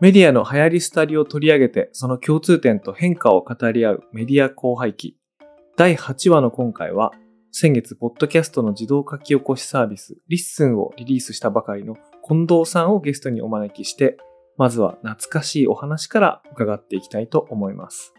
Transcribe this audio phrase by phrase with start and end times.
[0.00, 5.16] メディアの流行り廃りを取り上げて、その共通点と変化を語り合うメディア興廃記。
[5.76, 7.10] 第8話の今回は、
[7.50, 14.18] 先月、ポッドキャストの自動書き起こしサービス、 LISTEN をリリースしたばかりの近藤さんをゲストにお招きして、
[14.56, 18.14] まずは懐かしいお話から伺っていきたいと思います。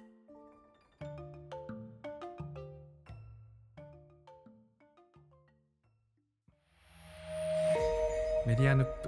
[8.46, 8.99] メディアヌッ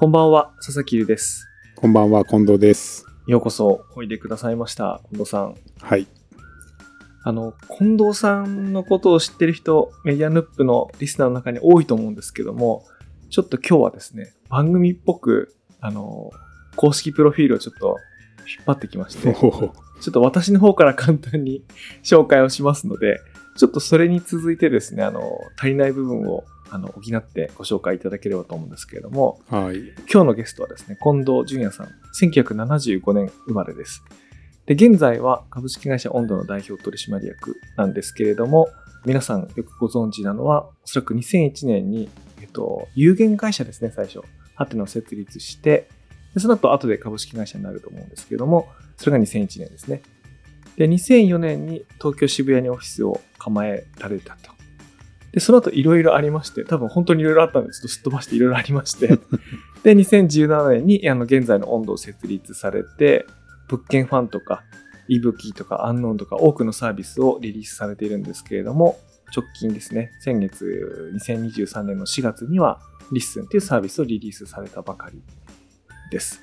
[0.00, 1.48] こんばんは、佐々木優です。
[1.74, 3.04] こんばんは、近藤です。
[3.26, 5.56] ようこそおいでくださいました、近藤さん。
[5.80, 6.06] はい。
[7.24, 12.84] あの、近藤さんのことを知ってる人、メディアヌップのリスナーの中に多いと思うんですけども、
[13.28, 16.30] ちょっと今日はですね、番組っぽく、あの、
[16.76, 17.96] 公式プロフィールをちょっと
[18.46, 19.72] 引っ張ってきまして、ちょ
[20.10, 21.64] っと私の方から簡単に
[22.04, 23.18] 紹介をしますので、
[23.56, 29.78] ちょっとそれに続いてですね、あの、足りない部分をあの補ってご紹介いただければと思うんですけれども、はい、
[30.10, 31.88] 今日のゲストはですね、近藤淳也さん、
[32.20, 34.04] 1975年生まれです。
[34.66, 38.68] で、現在は株式会社温度の代表取締役なんですけれども、
[39.06, 42.10] 皆さんよくご存知なのは、おそらく2001年に、
[42.42, 44.20] えっと、有限会社ですね、最初。
[44.54, 45.88] ハテナを設立して、
[46.34, 50.02] でその後、後で株式会社になると思うんですけれども、それが2001年ですね。
[50.76, 54.57] で、2004年に東京渋谷にオフィスを構えられたと。
[55.32, 59.08] で、その後いろいろありまして、多分本当にいろいろあったんですちょっとすっ飛ばしていろいろありまして、
[59.82, 63.26] で、2017年にあの現在の温度を設立されて、
[63.68, 64.64] 物件ファンとか、
[65.08, 68.98] e ブキとかアンノーンとか多くのサービスをリリースされているんですけれども、
[69.34, 72.80] 直近ですね、先月2023年の4月には
[73.12, 75.22] LISTEN というサービスをリリースされたばかり
[76.10, 76.42] です。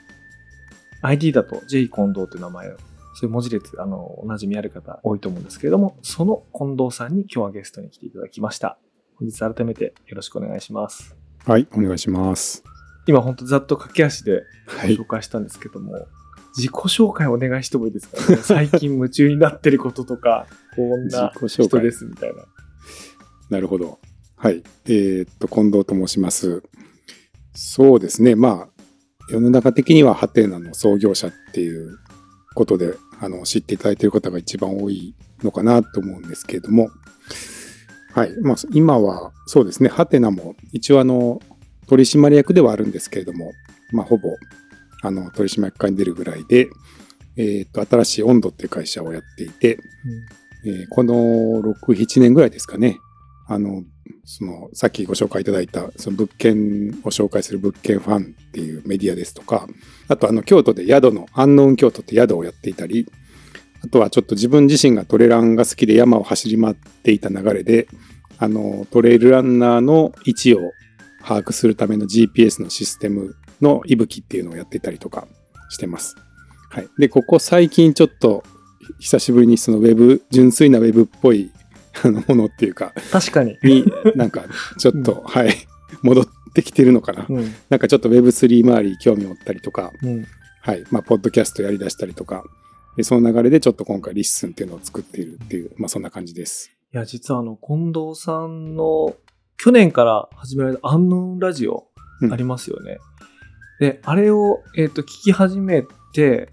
[1.01, 2.77] ID だと J 近藤という名前を
[3.15, 8.77] そういう文字列、あの、お馴染みある方多いと思うんですけれども、その近藤さんに今日はゲストに来ていただきました。
[9.15, 11.15] 本日改めてよろしくお願いします。
[11.45, 12.61] はい、お願いします。
[13.07, 16.05] 今本当ざっと駆け足で紹介したんですけども、はい、
[16.57, 22.43] 自己紹介お願いしてもいいですか、ね、 最近夢中になってることとか、こんな人ですみたいな。
[23.49, 23.97] なるほど。
[24.35, 24.61] はい。
[24.87, 26.63] えー、っと、近藤と申します。
[27.53, 28.35] そうですね。
[28.35, 28.69] まあ、
[29.29, 31.97] 世の中的にはハテナの創業者っていう
[32.55, 36.89] ことであの知っていただいている方が一番多いのかなと思うんですけれども、
[38.13, 38.31] はい。
[38.41, 41.41] まあ、今はそうですね、ハテナも一応あの
[41.87, 43.51] 取締役ではあるんですけれども、
[43.91, 44.29] まあ、ほぼ
[45.03, 46.69] あの取締役会に出るぐらいで、
[47.37, 49.75] えっ、ー、と、新しい温度っていう会社をやっていて、
[50.63, 52.97] うん、えー、この6、7年ぐらいですかね、
[53.47, 53.83] あの、
[54.25, 59.67] その、さっきご紹介いただいた、その物件を紹介する物件ファンっていうメディアですとか、
[60.07, 63.07] あとあの、京都で宿の、アンノーン京都って宿をやっていたり、
[63.83, 67.87] あとはちょっと自分自身がトレランが好きで山を走り回っていた流れで、
[68.39, 70.59] あの、トレイルランナーの位置を
[71.23, 75.27] 把握するための GPS のシステムの息吹っていうのをやっていたりとか
[75.69, 76.15] してます。
[76.69, 76.87] はい。
[76.97, 78.43] で、ここ最近ちょっと
[78.99, 81.51] 久しぶりにそのウェブ、純粋なウェブっぽい
[82.03, 83.57] あのものっていうか、確かに。
[83.63, 83.85] に、
[84.15, 84.43] なんか、
[84.77, 85.53] ちょっと、うん、はい、
[86.01, 87.25] 戻ってきてるのかな。
[87.27, 90.25] うん、なんかちょっと Web3 周り興味持ったりとか、うん、
[90.61, 92.43] はい、まあ、ポッドキャストやりだしたりとか、
[92.97, 96.71] でその流れでちょっと今回 LISTEN っていうのを作っているっていう、まあ、そんな感じです。
[96.93, 99.15] いや、実はあの、近藤さんの、
[99.57, 101.87] 去年から始められたアンノーンラジオ
[102.31, 102.99] ありますよね。
[103.79, 105.83] で、あれを、えっ、ー、と、聞き始め
[106.13, 106.49] て、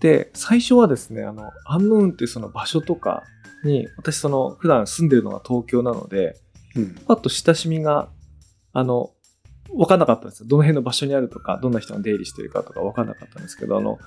[0.00, 3.24] で、最初はですね、あの、アンノーンってその場所とか、
[3.64, 6.36] に、私その普段住んでるのが東京なので、
[6.76, 8.08] うん、パッと親しみが、
[8.72, 9.10] あの、
[9.72, 10.46] わかんなかったんですよ。
[10.48, 13.98] どの辺の場所にあるとか、どんな人が出入りしてるかとかわかんなかったんですけど、あの、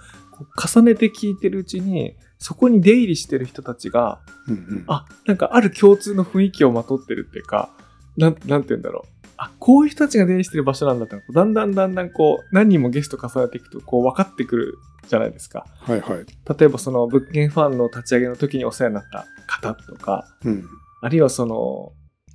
[0.55, 7.69] 重ねて聞いてるうちに、そこに出入りしてる人たちが、うんうん、あ、なんかある共通の雰囲気をまとってるっていうか、
[8.17, 9.16] なん、なんて言うんだろう。
[9.37, 14.77] あ、こういう人たちが出入りしてる場所なんだって、だんだんだんだんこう、何人もゲスト重ねていくと、こう分かってくる
[15.07, 15.65] じゃないですか。
[15.79, 16.25] はいはい。
[16.59, 20.65] 例えばその物件ファンの立ち上げの時にお世話になった方とか、うん、
[21.01, 21.93] あるいはその、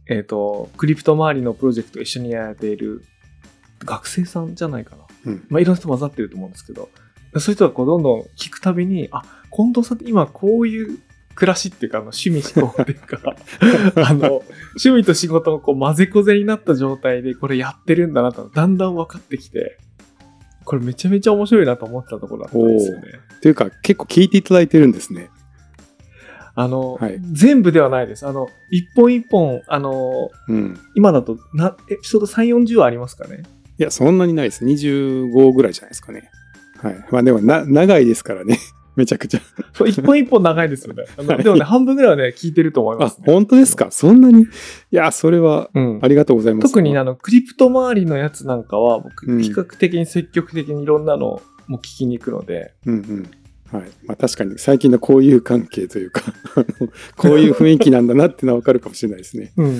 [0.09, 3.03] えっ、ー、と、クリプト周りのプロジェクトを一緒にやられている
[3.81, 5.03] 学生さんじゃないかな。
[5.27, 6.89] うん、まあいろんな人混ざってると思うんですけど、
[7.39, 9.23] そういう人がこうどんどん聞くたびに、あ、
[9.55, 10.99] 近藤さんって今こういう
[11.35, 13.21] 暮らしっていうか、あの趣味思考っていうか、
[14.09, 19.79] あの、趣味と仕事がこう混ぜこぜになった状態でこれやってるんだなと、だんだん分かってきて、
[20.65, 23.03] これめちゃめちゃ面白いなと思ったところだったんですよね。
[23.41, 25.31] というか、結構聞いていただいてるんですね。
[26.55, 28.27] あの、はい、全部ではないです。
[28.27, 33.43] あの、一本一本、あの、うん、今だとな、エピソード3、40はありますかね？
[33.79, 34.65] いや、そんなにないです。
[34.65, 36.31] 25ぐらいじゃないですかね。
[36.79, 37.07] はい。
[37.11, 38.59] まあでもな、長いですからね。
[38.97, 39.41] めちゃくちゃ。
[39.73, 41.05] そう一本一本長いですよね。
[41.43, 43.91] でもね、半分ぐらいはね、聞いてると思いまあす、ね。、本当ですか？
[43.91, 44.43] そんなに？
[44.43, 44.47] い
[44.91, 46.09] や、それはうんあ。
[46.09, 46.69] りがとうございます。
[46.69, 53.31] 特にあの、クリプト周りのやつなんかは、僕、うん比較的に積極的にいろんなのも聞きに行くので、うんうん。
[53.79, 53.91] はい。
[54.05, 56.23] まあ確かに最近の交友関係というか、
[57.17, 59.53] こういう雰囲気なんだなっていうのはわかるかもしれないですね。
[59.57, 59.73] うん。
[59.75, 59.79] い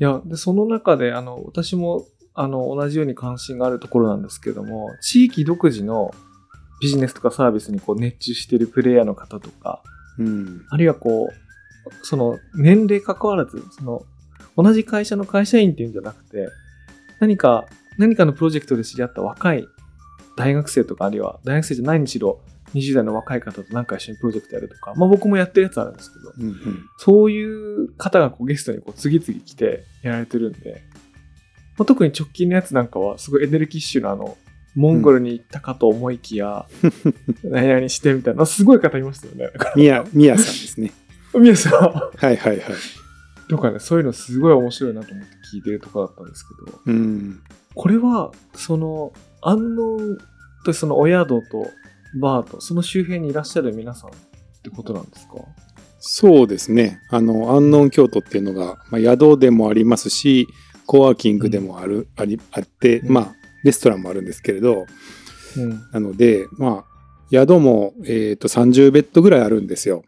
[0.00, 6.12] や、で、その中で、あの、私も、あの、同じように関心があるところなんですけども、地域独自の
[6.80, 9.82] ビジネスとかサービスにこう熱中しているプレイヤーの方とか、
[10.18, 10.64] うん。
[10.70, 11.34] あるいはこう、
[12.02, 14.04] その、年齢関わらず、その、
[14.56, 16.48] 同じ会社の会社員っていうんじゃなくて、
[17.20, 17.66] 何か、
[17.98, 19.66] 何かのプロジェクトで知り合った若い
[20.36, 22.40] 大学生とか、あるいは大学生じゃないにしろ、
[22.74, 26.86] 20代の若い方となんか一緒にプロジェクトやるとか、まあ僕もやってるやつあるんですけど、うんうん。
[26.98, 30.82] そういう方がこうゲストにこう次々来てやられてるんで、
[31.76, 34.36] まあ、特に直近のやつなんかはすごいエネルギッシュなあの、
[34.74, 36.66] モンゴルに行ったかと思いきや、
[37.44, 39.50] 何々してみたいな、すごい方いましたよね。
[39.76, 40.92] みや、みやさんですね。
[41.38, 42.60] 宮さんはいはいはい。
[43.48, 47.40] とかね、そういうのすごい面白いなと思って聞いてるところだったんですけど、うん。
[47.74, 49.12] これは、その、
[49.42, 49.98] 安納
[50.64, 51.66] とそのお宿と
[52.20, 54.12] バーと、その周辺にいらっしゃる皆さんっ
[54.62, 55.34] てことなんですか？
[55.98, 57.00] そうですね。
[57.10, 60.46] あの、安納京都っていうのが、まあ、宿でもありますし、
[60.86, 64.86] コワーキングでもある、あり、あって、うんまあ、レストランもあるんですけれど、
[65.56, 65.82] うん。
[65.92, 66.94] なので、まあ、
[67.30, 70.02] 宿も、えっ、と、30ベッドぐらいあるんですよ。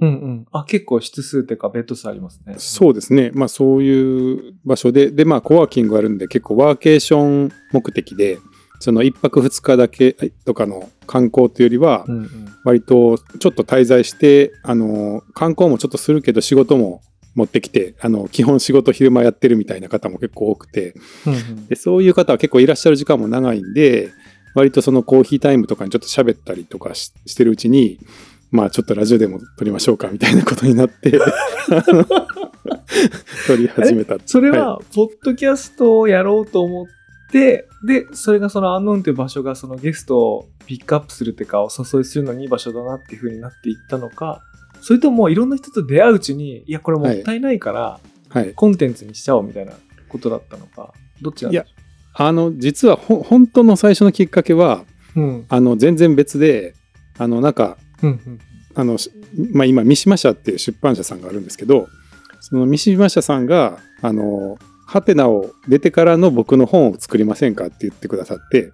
[0.00, 0.46] うんうん。
[0.52, 2.54] あ、結構室数っていうかベッド数ありますね。
[2.58, 3.30] そうですね。
[3.34, 8.38] まあ、そういう場所で、で、まあ、コワーキングがあるんで、結構ワーケーション目的で、
[8.80, 10.12] その一泊二日だけ
[10.44, 12.28] とかの観光というよりはう、んうん。
[12.64, 17.02] 割とちょっと滞在して、あの、観光もちょっとするけど仕事も
[17.38, 20.94] 持ってきて、あの、基本仕事昼間やってるみたいな方も結構多くて、
[21.24, 21.66] うんうん。
[21.68, 24.10] でそういう方は結構いらっしゃる時間も長いんで、
[24.54, 27.98] 割とそのコーヒータイムとかにちょっと喋ったりとかししてるうちに、
[28.50, 31.12] まあちょっとラジオでも撮りましょうかみたいなことになって、
[33.46, 34.16] 撮り始めた。
[34.26, 36.86] それは、ポッドキャストをやろうと思っ
[37.30, 44.42] て、で、それがそのアンノンという場所がそのゲストをピックアップするっていうか、お誘いするのにいい場所だなっていう風になっていったのか、
[44.80, 48.52] それともいろんな人と出会ううちに、いや、これもったいないから、はい。
[48.54, 49.72] コンテンツにしちゃおうみたいな
[50.08, 50.92] ことだったのか、
[51.22, 51.64] どっちなんでしょ
[52.14, 54.84] あの、実はほ本当の最初のきっかけは、
[55.16, 55.46] ううん。
[55.48, 56.74] あの、全然別で、
[57.16, 58.38] あの、なんか、うんうん。
[58.74, 59.10] あの、し
[59.52, 61.88] まあ、今、三島社っていう出版社さんがあるんですけど、
[62.40, 68.72] その三島社さんが、あの、ハテナを出てからの僕の本を作りませんかって言ってくださって、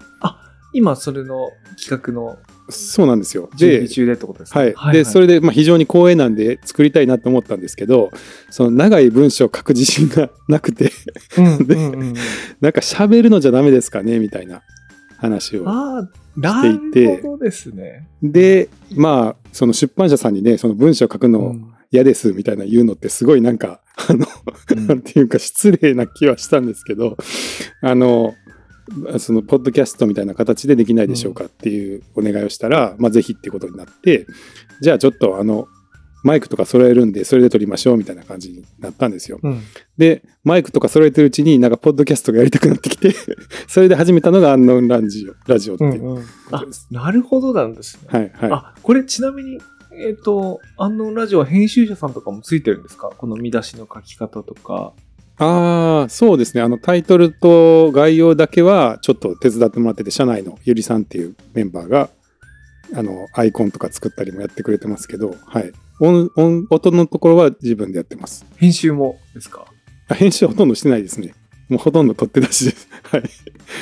[0.74, 2.38] 今、それの企画の
[2.68, 3.50] そうなんですよ。
[3.56, 4.72] で準備、中でってことですね。
[4.76, 4.96] はい。
[4.96, 8.10] で、それで、まあ、非常に光栄なんで作りたいなと思ったんですけど、
[8.50, 10.90] その長い文章を書く自信がなくて、
[11.36, 12.14] うん でうんうんうん
[12.60, 14.62] なんか喋るのじゃダメですかねみたいな
[15.18, 15.66] 話を。
[16.36, 18.08] していてですね。
[18.22, 24.26] で、まあ、その出版社さんにね、その文章を書くのうん嫌ですみたいな言うのってすごいなんか、あの、
[24.76, 27.16] うん なんていうか失礼な気はしたんですけど、
[27.82, 28.34] あの、
[29.18, 34.26] そのポッドキャストみたいな形でできないでしょうかっていうお願いをしたら、まあぜひってことになって、
[34.80, 35.66] じゃあちょっとあの、
[36.22, 39.38] マイクとか揃えるんで、それで撮りましょうみたいな感じになったんですよ。
[39.42, 39.60] うん
[39.98, 43.14] で、マイクとか揃えてるうちになんかポッドキャストがやりたくなってきて、
[43.68, 46.64] それで始めたのがアンノンラジオ、ラジオっていううんうんあ。
[46.90, 48.08] なるほどなんですね。
[48.08, 48.50] はいはい。
[48.52, 49.60] あ、これちなみに、
[49.96, 53.10] えっ、と、アンノンラジオは編集者さんとかもついてるんですか？
[53.16, 54.92] この見出しの書き方とか。
[55.38, 56.62] ああ、そうですね。
[56.62, 62.08] あの、タイトルと概要だけはちょっと手伝ってもらってて、社内のゆりさんっていうメンバーが、
[62.94, 65.72] あの、アイコンとか作ったりもやってくれてますけど、はい。
[66.00, 68.44] 音、音、音のところは自分でやってます。
[68.56, 69.64] 編集もですか？
[70.08, 71.34] あ編集はほとんどしてないですね。
[71.68, 72.88] もうほとんど取って出しです。
[73.10, 73.22] はい。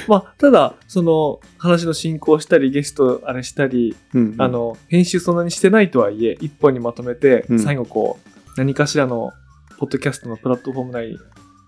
[0.09, 9.33] まあ、ただ、その、話の進行したり、ゲストあれしたり、うんうんあ、の、編集そんなにしてないとはいえ、一本にまとめてう、ん最後こう、何かしらの、
[9.79, 11.19] ポッドキャストのプラットフォーム内、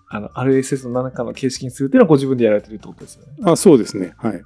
[0.07, 3.33] あの、RSS の何かの形式にするっていうのはご自分でやられてるってことですよね。
[3.43, 4.13] あ、そうですね。
[4.17, 4.41] はい。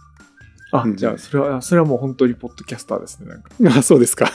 [0.72, 3.51] あ、うんじゃあ、それは、それはもう本当にポッドキャスターですね、なんか。
[3.80, 4.30] あ、そうですか。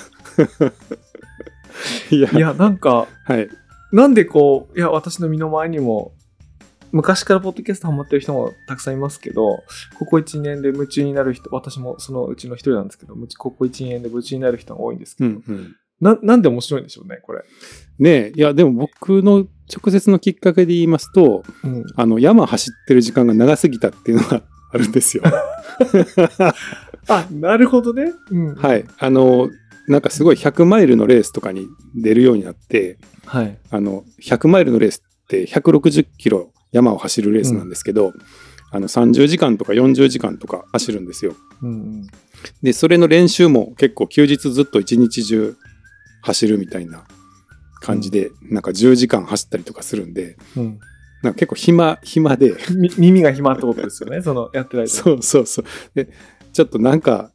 [2.11, 3.49] いや、いや、なんか、はい。
[3.93, 6.13] なんでこう、いや、私の身の前にも、
[6.93, 9.65] 昔からポッドキャストハマってる人もたくさんいますけど、
[9.99, 15.77] ここ1年で夢中になる人、私もそのうちの一人なんですけど、ここ1年で夢中になる人が多いんですけど、うんうん。
[16.05, 17.43] ななんで面白いんでしょうね、これ。
[17.99, 21.85] ねえ、いや、でも僕の直接のきっかけで言いますと、うん。
[21.97, 24.43] あの、山走ってる時間が長すぎたっていうのが
[24.73, 25.23] あるんですよ。
[27.09, 28.13] あ、なるほどね。
[28.31, 28.55] うん。
[28.55, 28.85] はい。
[28.99, 29.49] あの、
[29.89, 33.57] なんかすごい100マイルのレースとかに出るようになって、はい。
[33.71, 38.13] あの、100マイルのレースって160キロ山を走るレースなんですけど、
[38.71, 41.37] あの30時間とか40時間とか走るんですよ。
[41.63, 42.07] うん
[42.63, 45.57] で、それの練習も結構休日ずっと一日中
[46.25, 47.05] 走るみたいな
[47.81, 50.63] 感じで、なんか10時間走ったりとかするんで、うん。
[50.63, 50.81] うん。
[51.23, 54.21] なんか結構暇、暇で、み耳が暇ってことですよね。
[54.23, 54.89] その、やってる間に。
[54.91, 55.65] そうそうそう。
[55.95, 56.09] で、
[56.53, 57.31] ちょっとなんか、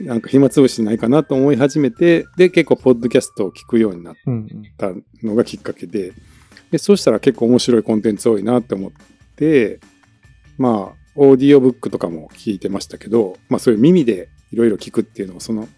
[0.00, 4.62] なんか暇つぶしないかなと思い始めて、で、結構ポッドキャストを聞くようになっうんうん。
[4.76, 4.92] た
[5.22, 6.12] のがきっかけで、
[6.70, 8.92] で、そうしたら結構面白いコンテンツ多いなって思っ
[9.36, 9.80] て、
[10.58, 15.68] まあ、オーディオブックとかも聞いてましたけど、まあそういう耳でいろいろ聞くっていうのを、その、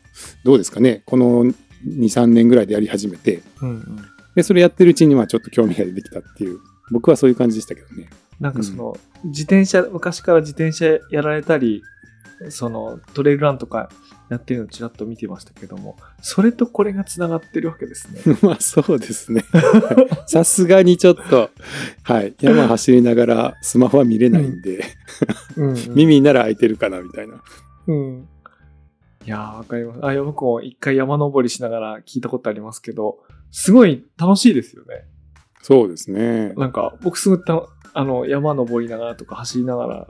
[0.45, 1.52] どうですかね、この
[1.87, 3.96] 2、3年ぐらいでやり始めて、うんうん。
[4.34, 6.58] で、それやってるうちにはちょっと興味が出てきたっていう、
[6.90, 8.10] 僕はそういう感じでしたけどね。
[8.38, 11.82] なんかその、自転車、昔から自転車やられたり、
[12.49, 13.90] そのトレイルランとか
[14.30, 18.20] やってるのちらっと見てましたけども、それとこれがつながってるわけですね。
[18.42, 19.44] まあそうですね。
[20.26, 21.50] さすがにちょっと、
[22.04, 22.34] はい。
[22.40, 24.84] 山走りながらスマホは見れないんで、
[25.56, 25.76] うん、うん。
[25.94, 27.42] 耳なら開いてるかなみたいな。
[27.88, 28.28] うん。
[29.24, 30.06] いやー、わかります。
[30.06, 33.18] あ、僕も一回山登りしながら聞いたことありますけど、
[33.50, 35.04] すごい楽しいですよね。
[35.62, 36.54] そうですね。
[36.54, 40.06] なんか、僕すごいた、あの、山登りながらとか走りながら、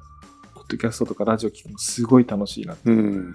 [0.54, 2.76] ポッドキャストとかラジオ聞くのすごい楽しいな。
[2.84, 3.34] うん。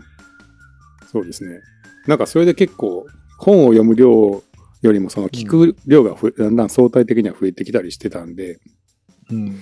[1.12, 1.60] そうですね。
[2.08, 3.06] なんかそれで結構
[3.38, 4.44] 本を読む量
[4.82, 8.60] よりもその聞く量が増えだんだん相対的には増えてきたりしてたんで、
[9.32, 9.60] うん。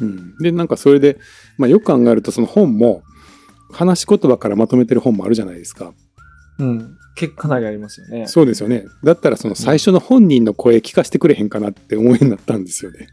[0.00, 0.36] うん。
[0.38, 1.18] で、なんかそれで、
[1.58, 3.02] まあよく考えるとその本も
[3.72, 5.92] 話し言葉からまとめてる本もあるじゃないですか。
[6.58, 6.96] うん。
[7.14, 8.26] 結構かなりありますよね。
[8.26, 8.84] そうですよね。
[9.04, 13.08] だったらその最初の本人の声聞かせてくれへんかなって思うようになったんですよね。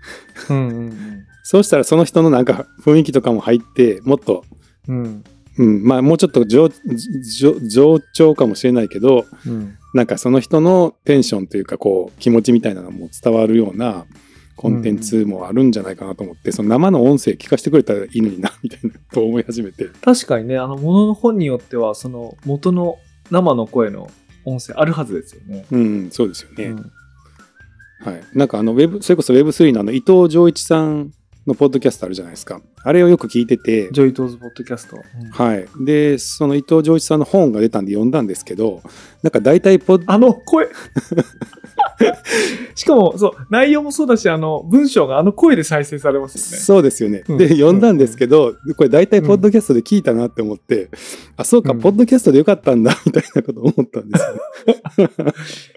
[0.49, 4.43] うんうんそうしたらその人のなんか雰囲気とかも入って、もっと、
[4.89, 4.97] うん。
[4.97, 5.23] うん。
[5.57, 6.69] うん、まあもうちょっと上
[7.39, 9.77] 上上調かもしれないけど、うん。
[9.93, 14.05] なんかその人のテンションというかこう気持ちみたいなのも伝わるような
[14.57, 19.85] コンテンツもあるんじゃないかなと思って、その生の音声聞かせてくれたらいいのにな、みたいなと思い始めて。
[20.01, 22.97] 確かにね、あの、ものの本によっては、その、元の
[23.31, 24.09] 生の声の
[24.45, 25.65] 音声あるはずですよね。
[25.71, 26.65] うん、そうですよね。
[26.65, 26.91] うん
[27.99, 28.23] はい。
[28.33, 31.11] なんかあの、ウェブ、それこそ Web3 のあの、伊藤穰一さん
[31.47, 32.61] のポッドキャストあるじゃないですか。
[32.83, 34.97] あれをよく聞いてて、 Joi Ito's Podcast。
[34.97, 35.65] うんはい。
[35.83, 38.81] で、その伊藤穰一さんの本が出たんで読んだんですけど、
[39.23, 40.67] なんか大体ポッ、あの声
[42.75, 46.63] しかも、そう、内容もそうだし、あの、文章があの声で再生されますよね。
[46.63, 47.23] そうですよね。
[47.27, 50.89] うんで、読んだんですけど、これ大体ポッドキャストで聞いたなって思って、
[51.35, 55.33] あ、そうか、うんポッドキャストでよかったんだ、みたいなこと思ったんですよね。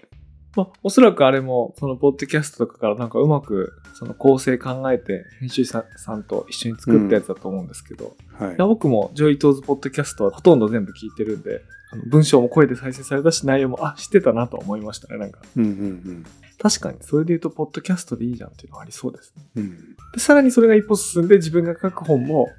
[0.55, 8.67] まあ、おそらくあれも、その、ポッドキャストとかからなんかうまく、その構成考えて、編集者さんと一緒に作ったやつだと思うんですけど、はいいや、。
[8.67, 11.61] 僕も Joi Ito's ポッドキャストはほとんど全部聞いてるんで、
[11.93, 15.41] あの文章も声で再生されたし、内容も、あ、知ってたなと思いましたね、なんか。
[15.55, 16.25] うんうん
[16.61, 19.43] 確かに、それで言うと、ポッドキャストでいいじゃんっていうのはありそうですね。
[19.55, 19.63] うん。
[19.63, 19.95] うん。
[20.13, 22.49] で、さらにそれが一歩進んで、自分が書く本も、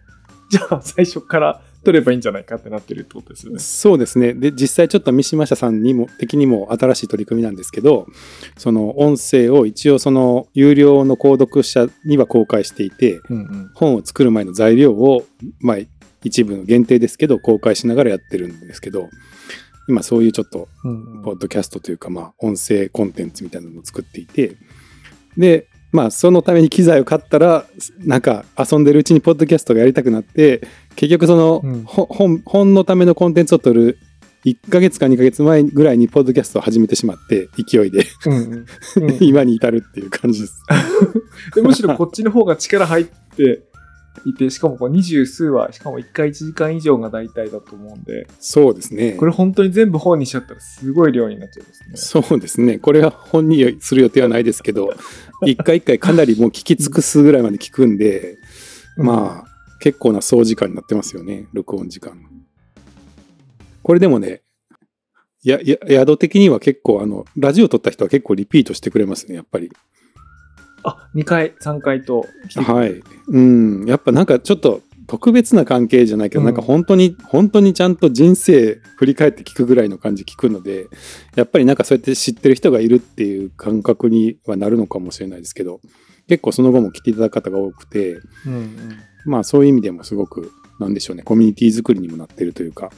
[0.50, 3.58] じゃあ最初から取ればいいんじゃないかってなってるってことですよね。
[3.58, 4.34] そうですね。
[4.34, 8.06] で、実際ちょっと三島社さんにも、的にも新しい取り組みなんですけど、
[8.56, 13.70] その音声を一応その有料の購読者には公開していて、うんうん。
[13.74, 15.24] 本を作る前の材料を、
[15.60, 15.78] まあ、
[16.24, 19.08] 一部の限定ですけど、公開しながらやってるんですけど、
[19.88, 20.68] 今そういうちょっと、
[21.24, 24.56] ポッドキャストというか、まあ、音声コンテンツみたいなのを作っていて、
[25.36, 27.66] で、まあ、そのために機材を買ったら、
[27.98, 30.62] なんか遊んでるうちにポッドキャストがやりたくなって、
[30.96, 33.98] 結局その、うんほ本、本のためのコンテンツを取る
[34.44, 38.66] 1ヶ月か2ヶ月前ぐらいにポッドキャストを始めてしまって、勢いで、うんうんうん
[39.22, 40.62] 今に至るっていう感じです。
[41.54, 43.06] でむしろこっちの方が力入っ
[43.36, 43.62] て
[44.26, 49.12] いて、しかもこう二十数話、しかも1回1時間以上が大体だと思うんで、そうですね。
[49.12, 52.20] これ本当に全部本にしちゃったらすごい量になっちゃいますね。
[52.24, 52.78] そうですね。
[52.78, 54.92] これは本にする予定はないですけど、
[55.46, 58.38] 一回一回かなりもう聞き尽くすぐらいまで聞くんで、
[58.96, 59.51] まあ、
[59.82, 62.16] 結構な総時間になってますよね、録音時間。
[63.82, 64.42] これでもね、
[65.42, 69.72] や、や、宿的には結構、あの、ラジオ撮った人は結構リピートしてくれますね、やっぱり。
[70.84, 72.24] あ、2回、3回と
[72.64, 73.02] はい。
[73.26, 73.84] うん。
[73.86, 80.86] やっぱなんかちょっと特別な関係じゃないけど、うんなんか本当に、本当にちゃんと人生振り返って聞くぐらいの感じ聞くので、
[81.34, 85.80] やっぱりなんかそうやって知ってる人がいるっていう感覚にはなるのかもしれないですけど、
[86.28, 88.12] 結構その後も来ていただく方が多くて、
[88.46, 88.98] うんうん。
[89.24, 92.90] まあそういう意味でもすごく、なんでしょうね、コミュニティ作りにもなってるというか、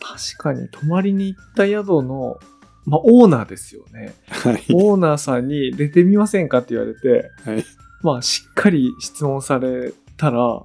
[0.00, 2.38] 確かに泊まりに行った宿の、
[2.86, 4.14] まあ、オーナーですよね。
[4.28, 4.64] はい。
[4.72, 7.64] オーナーさんに出てみませんかって言われて、はい。
[8.02, 10.62] まあ、しっかり質問されたら、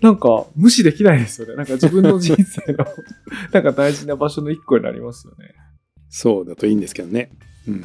[0.00, 1.56] なんか無視できないですよね。
[1.56, 2.86] なんか自分の人生の、
[3.52, 5.54] なんか大事な場所の一個になりますよね。
[6.08, 7.30] そうだといいんですけどね。
[7.66, 7.74] うん。
[7.74, 7.80] い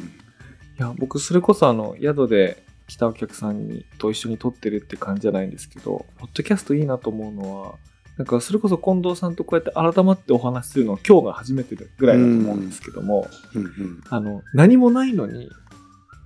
[0.78, 7.74] や、僕、それこそあの、宿で来たお客さんにと一緒に撮ってるって感じじゃないんですけど、ポッドキャストいいなと思うのは、
[8.18, 14.00] なんかそれこそ近藤さんとこうやって改まってお話しするのは今日が初めてぐらいだと思うんですけども、うんうん。
[14.10, 15.48] あの、何もないのに、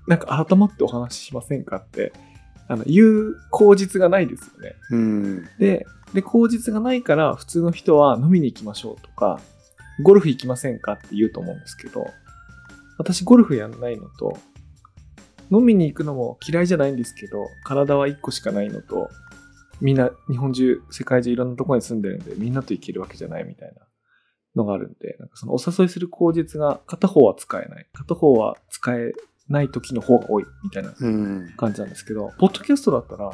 [0.09, 2.15] なんか改まってお話ししませんかって、
[2.67, 4.75] あの、言う口実がないですよね。
[4.91, 5.45] うん。
[5.59, 9.39] で、で、口実がないから普通の人は飲みに行きましょうとか、
[10.03, 12.07] ゴルフ行きませんかって言うと思うんですけど、
[12.97, 14.39] 私ゴルフやんないのと、
[15.55, 19.09] 飲みに行くのも嫌いじゃないんですけど、体は1個しかないのと、
[19.81, 23.87] みんな日本中、世界中いろんなところに住んでるんで、みんなと行けるわけじゃないみたいな
[24.57, 29.13] のがあるんで、なんかそのお誘いする口実が片方は使えない、片方は使え
[29.49, 31.53] ない時の方が多いみたいなうん。
[31.57, 33.33] 感じなんですけど、ポッドキャストだったら、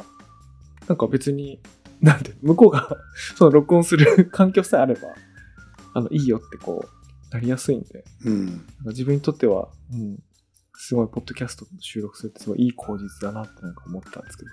[0.87, 1.61] なんか別に、
[2.01, 2.97] なんて、向こうが
[3.37, 5.01] その録音する 環境さえあれば、
[5.93, 8.65] あの、いいよってこう、なりやすいんで、うん。
[8.87, 10.19] 自分にとっては、うん、
[10.83, 14.49] すごい、ポッドキャストの収録するってすごいいい口実だなってなんか思ったんですけど。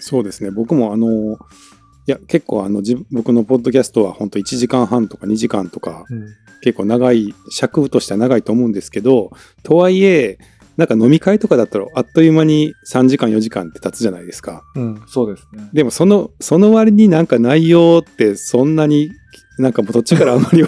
[0.00, 0.50] そうですね。
[0.50, 6.26] 僕もあの、いや、結構あの、自僕のポッドキャストは本当1時間半とか2時間とか、うん。
[6.62, 9.30] 結構長い、尺としては長いと思うんですけど、
[9.62, 10.38] とはいえ、
[10.76, 14.64] なんか飲み会とかだったらあっという間に3時間4時間って経つじゃないですか。
[14.74, 15.68] うん、そうですね。
[15.72, 19.12] でもその、その割になんか内容ってそんなに、
[19.58, 20.64] なんかもうどっちからあんまり、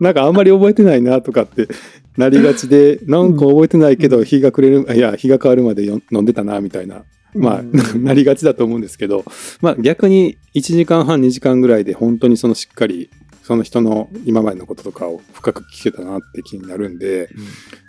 [0.00, 1.68] なんかあんまり覚えてないなとかって
[2.16, 7.64] なりがちで、なんか覚えてないけど日が暮れる、いや、日が変わるまでよ飲んでたなみたいな、まあ、う
[7.98, 9.24] んなりがちだと思うんですけど、
[9.60, 13.10] まあ逆に1時間半2時間ぐらいで本当にそのしっかり、
[13.42, 17.44] その人の今までのこととかを深く聞けたなって気になるんで、うん。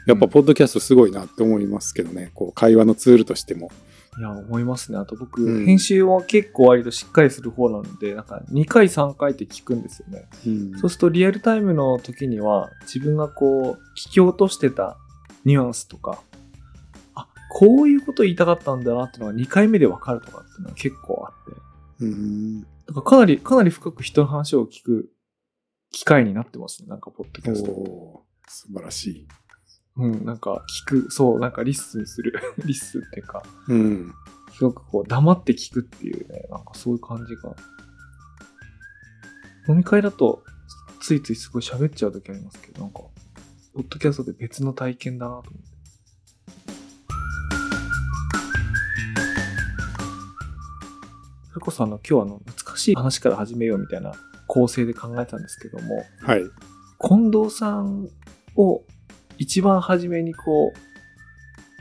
[0.06, 3.72] やっぱポッドキャストすごいなって思いますけどね、こう会話のツールとしても。
[4.18, 4.98] いや、思いますね。
[4.98, 10.28] あと僕、うん編集は結構割としっかりする方なので、なんか2回3回って聞くんですよね。
[10.46, 14.98] うんそうするとリアルタイムの時には自分がこう聞き落としてた
[15.46, 16.22] ニュアンスとか、
[17.14, 25.10] あ、こういうこと言いたかったんだなっていうのが2回目でわかるとかっていうのは結構あって、うんだからかなり、かなり深く人の話を聞く
[25.92, 26.88] 機会になってますね。
[26.88, 28.24] なんかポッドキャスト。
[28.48, 29.28] 素晴らしい。
[29.98, 32.34] うん、なんか聞く、そう、なんか listen する。
[32.66, 34.13] listen っていうか、うん。
[34.56, 37.55] すごくこう黙って聞くっていうね、なんかそういう感じが。
[39.70, 40.44] 飲み会だと
[41.01, 43.00] ついついすごい喋っちゃう時ありますけど、なんか、
[43.74, 45.77] ポッドキャストで別の体験だなと思って。
[51.53, 54.14] それこそあの、今日あの、難しい話から始めようみたいな
[54.48, 56.44] 構成で考えたんですけども、はい。
[57.00, 58.10] 近藤さん
[58.55, 58.83] を
[59.38, 60.80] 一番初めにこう、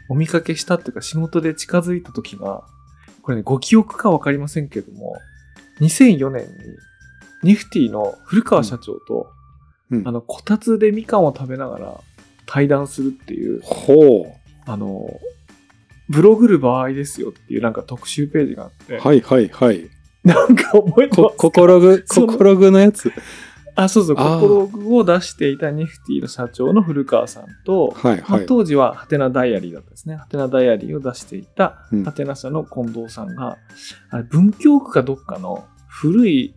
[0.08, 2.64] お見かけしたっていうか仕事で近づいた時が、
[3.22, 5.16] これね、ご記憶かわかりませんけども、
[5.80, 6.50] 2004年に
[7.42, 9.30] ニフティの古川社長と、
[9.90, 12.00] うんあの、こたつでみかんを食べながら
[12.46, 14.32] 対談するっていう、ほ
[14.64, 15.20] あの、
[16.08, 19.00] ブログる場合ですよっていうなんか特集ページがあって、う。
[19.00, 19.90] はいはいはい。
[20.24, 21.60] なんか覚えてまこすか？
[21.60, 23.12] 心具、その心具のやつ。
[23.76, 28.46] あ、そうそう、あー心具を出していたニフティの社長の古川さんと、はいまあはい。
[28.46, 30.16] 当時はハテナダイアリーだったんですね。
[30.16, 33.58] ハテナダイアリーを出していたうんハテナ社の近藤さんが、
[34.10, 36.54] あれ文京区かどっかの古い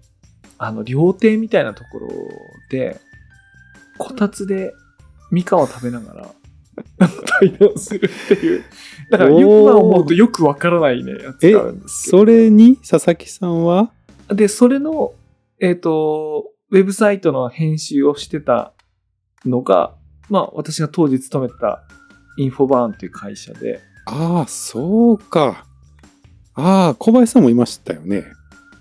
[0.57, 2.07] あの料亭みたいなところ
[2.71, 2.99] で、
[3.97, 4.73] こたつで
[5.29, 6.33] みかんを食べながら
[7.39, 8.63] 対談するっていう。
[9.11, 12.17] だからよくは思うとよくわからないね、やつえがあるんですけど。
[12.19, 12.77] それに？
[12.77, 13.91] 佐々木さんは？
[14.29, 15.13] で、それの、
[15.59, 18.73] えっ、と、ウェブサイトの編集をしてた
[19.45, 19.95] のが、
[20.29, 21.83] まあ私が当時勤めてた
[22.37, 25.65] インフォバーンという会社で、ああ、そうか。
[26.55, 28.25] ああ、小林さんもいましたよね。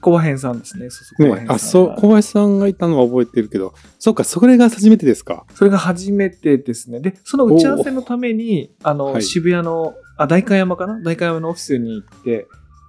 [0.01, 0.91] 小林さんですね。
[0.91, 1.55] そうそう、小林さんが。
[1.55, 5.45] ねあ、そう、小林さんがいたのは覚えてるけど、そうか、それが初めてですか？
[5.55, 7.01] それが初めてですね。
[7.01, 11.01] で、その打ち合わせのために、あの、はい渋谷の、あ、代官山かな？
[11.03, 12.47] 代官山のオフィスに行って、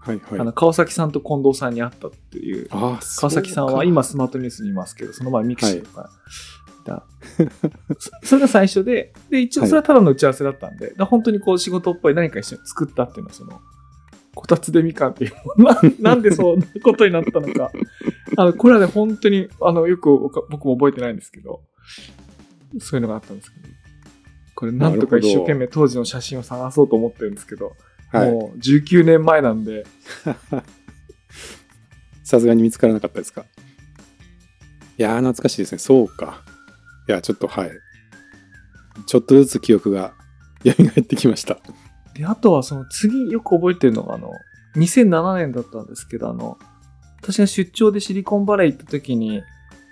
[0.10, 0.40] はいはい。
[0.40, 2.68] あの、川崎さんと近藤さんに会ったっていう。
[2.70, 6.10] 川崎さんは今 SmartNews にいますけど、その前 mixi とか
[6.82, 7.04] いた。
[8.00, 13.62] そ それが最初で、で、一応それはただの打ち合わせだったんで、で本当にこう仕事っぽい何か一緒に作ったっていうのは、その、
[14.36, 17.72] こたつでみかんっていう、 ななんでそんなことになったのか。
[18.38, 21.62] あの、これはね、本当に、あの、よく僕僕も覚えてないんですけど、
[22.80, 23.68] そういうのがあったんですけど、
[24.56, 27.74] これなんとか一生懸命当時の写真を探そうと思ってるんですけど、
[28.12, 28.32] はい。
[28.32, 29.86] もう19年前なんで、
[32.24, 33.46] さすがに見つからなかったですか？
[34.98, 35.78] いやー、懐かしいですね。
[35.80, 36.44] そうか。
[37.08, 37.72] いや、ちょっとはい。
[39.06, 40.14] ちょっとずつ記憶が
[40.66, 41.58] 蘇ってきました。
[42.14, 44.32] で、あとはその次よく覚えてるのが、あの、
[44.76, 46.58] 2007年だったんですけど、あの、
[47.22, 49.42] 私が出張でシリコンバレー行った時に、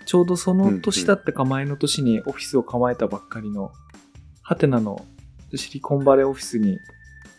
[0.04, 3.72] ちょうどその年だったか前の年にオフィスを構えたばっかりの、
[4.42, 5.04] ハテナの
[5.54, 6.78] シリコンバレーオフィスに、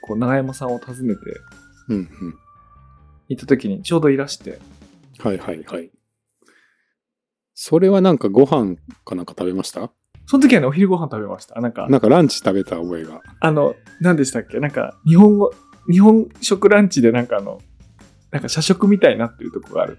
[0.10, 1.22] こう、長山さんを訪ねて
[1.90, 2.10] うんうん。
[3.30, 4.60] 行った時にちょうどいらして、
[5.20, 5.92] はいはいはい。
[7.54, 9.92] それはなんかご飯かなんか食べました？
[10.26, 11.58] その時はね、お昼ご飯食べました。
[11.58, 13.22] あなんか、なんかランチ食べた覚えが。
[13.40, 14.60] あの、何でしたっけ？
[14.60, 15.52] なんか、日本語、
[15.92, 17.60] 日本食ランチでなんかあの、
[18.32, 19.98] なんか社食みたいになってるとこがある。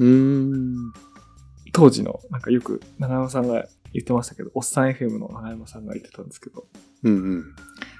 [0.00, 0.92] うーん。
[1.72, 6.66] 当時の、なんかよく長山さんが言ってましたけど、おっさん FM の長山さんが言ってたんですけど、
[7.04, 7.44] うんうん。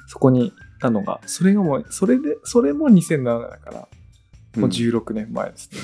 [0.08, 3.88] そこにたのが、それがもう、それで、それも2007年だから、
[4.56, 5.78] もう16年前ですね。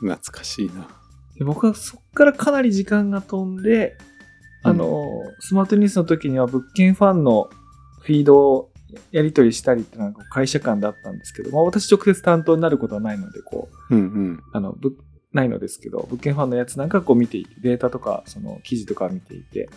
[0.00, 0.88] 懐かしいな。
[1.36, 3.96] で僕はそっからかなり時間が飛んで、
[4.62, 7.48] あの、スマートニュースの時には物件ファンの
[8.00, 8.72] フィードを
[9.12, 14.40] やり取りしたりってなんか会社間だったんですけど、まあ私直接担当になることはないので、こう、うんうん。
[14.52, 14.96] あの、ぶ
[15.32, 19.68] ないのですけど、物件ファンのやつなんかこう見ていて、データとか、その記事とか見ていて、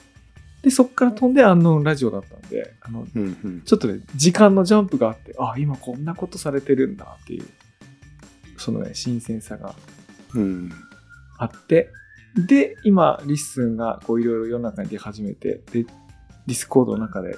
[0.62, 3.62] で、そっから飛んで Unknown Radio だったんで、あの、うんうん。
[3.62, 7.46] ちょっとね、時間のジャンプがあって、あ、今こんなことされてるんだっていう、
[8.58, 9.76] そのね、新鮮さが
[10.36, 10.72] うん。
[11.38, 11.90] あって、
[12.36, 17.36] で、今、 LISTEN がこういろいろ世の中に出始めて、で、 Discord の中で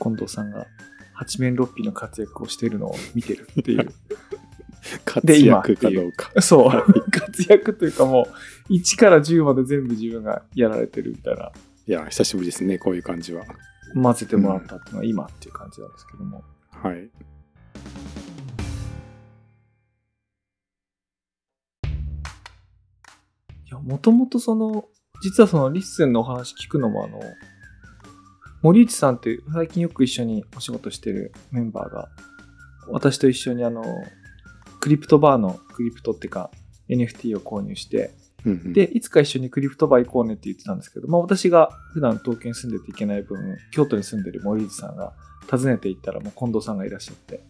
[0.00, 0.66] 近藤さんが
[1.14, 3.92] 八面六臂の活躍をしているのを見てるっていう。
[5.04, 6.42] 活躍かどうか。
[6.42, 6.70] そう、
[7.10, 8.26] 活躍というかも
[8.68, 11.52] う、1から10まで全部自分がやられてるみたいな、
[11.84, 13.44] いや、久しぶりですね、こういう感じは。
[13.94, 16.44] 混ぜてもらったっていうのは今っていう感じなんですけども。
[16.70, 17.04] はい。
[17.04, 17.08] い
[23.68, 24.84] や、もともとその、
[25.24, 27.20] 実はその LISTEN のお話聞くのもあの、
[28.62, 32.08] 森内さんっていう最近よく一緒にお仕事してるメンバーが、
[32.90, 33.82] 私と一緒にあの、
[34.78, 36.52] Crypto Bar の crypto っていうか
[36.88, 38.12] NFT を購入して、
[38.44, 45.12] うんうん、で、いつか一緒に Crypto Bar 行こうねって言ってたんですけど、まあ私が普段東京に住んでていけない分、京都に住んでる森内さんが
[45.50, 47.44] 訪ねて行ったらもう近藤さんがいらっしゃって、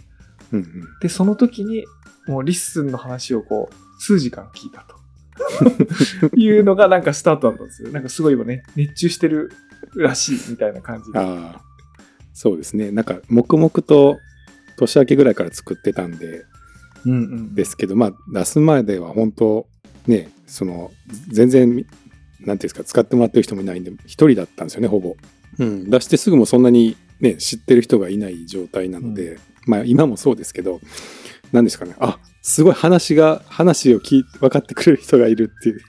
[0.53, 1.85] うんうん、で、その時に
[2.27, 5.03] もう LISTEN の話をこう、数時間聞いたと。
[6.37, 7.91] いうのがなんかスタートだったんですよ。
[7.91, 9.51] なんかすごい今ね、熱中してる
[9.97, 11.19] らしいみたいな感じで。
[11.19, 11.63] ああ、
[12.35, 12.91] そうですね。
[12.91, 14.19] なんか、黙々と
[14.77, 16.45] 年明けぐらいから作ってたんで、
[17.05, 17.55] うんうん。
[17.55, 19.67] ですけど、まあ、出す前では本当、
[20.07, 20.93] ね、その、
[21.29, 21.85] 全然、なんてい
[22.45, 25.17] うんですか、使ってもらってる人もいないんで、一人だったんですよね、ほぼ。
[25.59, 30.81] うん、出してすぐもそんなにね、知ってる人がいない状態なので、まあ、今もそうですけど、
[31.53, 35.81] なんですかね、あすごい話が、話を聞い分かってくれる人がいるっていう、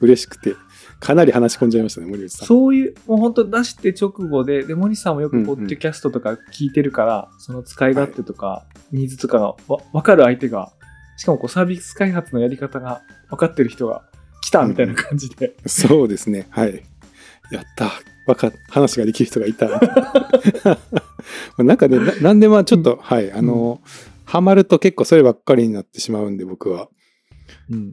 [0.00, 0.56] 嬉しくて、
[0.98, 2.48] かなり話し込んじゃいましたね、森内さん。
[2.48, 5.46] そういう、もう本当出して直後で、で、森さんもよくうんうん。
[5.46, 10.72] ポッドキャストとか聞いてるから、その使い勝手とか、ニーズとかがわ分かる相手が、
[11.16, 14.07] しかもこうサービス開発のやり方が分かってる人が
[14.42, 16.46] 来たみたいな感じで、そうですね。
[16.50, 16.82] はい。
[17.50, 17.92] やった。
[18.26, 19.68] わか話ができる人がいた。
[21.58, 23.80] なんかね、なでまあちょっと、はい、あの、
[24.26, 26.88] ハマると結構そればっかりになってしまうんで、僕は。
[27.70, 27.92] うん。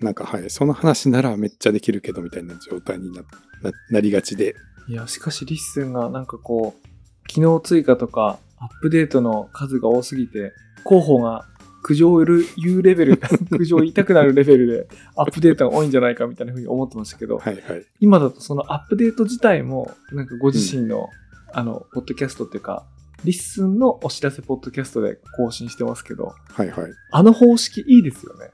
[0.00, 3.22] なんかはい、その話ならめっちゃできるけどみたいな状態にな
[3.62, 4.54] ななりがちで。
[4.88, 10.52] いや、しかし LISTEN がなんかこう、機能追加とかアップデートの数が多すぎて、
[10.86, 11.46] 広報が
[11.84, 13.16] 苦情を言うレベル、
[13.52, 17.84] 苦情を言いたくなるレベルでアップデートが多いんじゃないかみたいなふうに思ってましたけど、はいはい。
[18.00, 21.08] 今だとそのアップデート自体も、なんかご自身の、
[21.52, 22.86] あの、ポッドキャストっていうか、
[23.24, 26.92] LISTEN のお知らせポッドキャストで更新してますけど、はいはい。
[27.12, 28.50] あの方式いいですよね。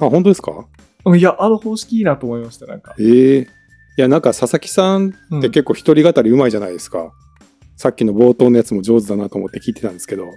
[0.00, 0.52] あ、本当ですか？
[1.04, 2.94] うんいや、あの方式いいなと思いました、なんか。
[2.98, 3.46] ええい
[4.00, 7.12] や、なんか佐々木さんうんって結構一人語りうまいじゃないですか。
[7.76, 10.28] さっきの冒頭のやつも上手だなと思って聞いてたんですけど、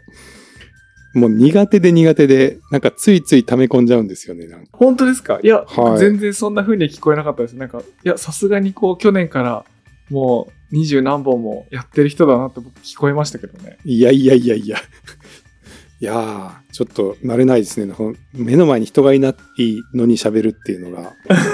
[1.16, 4.48] もう苦手で苦手で、なんかついつい溜め込んじゃうんですよね。
[4.48, 5.40] なんか本当ですか？
[5.42, 7.54] いや、はい全然そんな風には聞こえなかったです。
[7.54, 9.66] なんか、いや、さすがにこう、去年から
[10.10, 13.78] もう二十何本もやってる人だなって僕聞こえましたけどね。
[13.86, 14.78] いやいやいやいや。
[16.02, 17.94] いやー、ちょっと慣れないですね。
[18.34, 19.36] 目の前に人がいない
[19.94, 21.14] のに喋るっていうのが、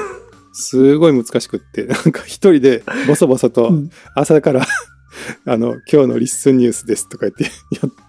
[0.54, 4.65] すごい難しくって、なんか一人でボソボソとうん朝から、
[5.45, 7.50] あの、今日のリッスンニュースですとか言ってや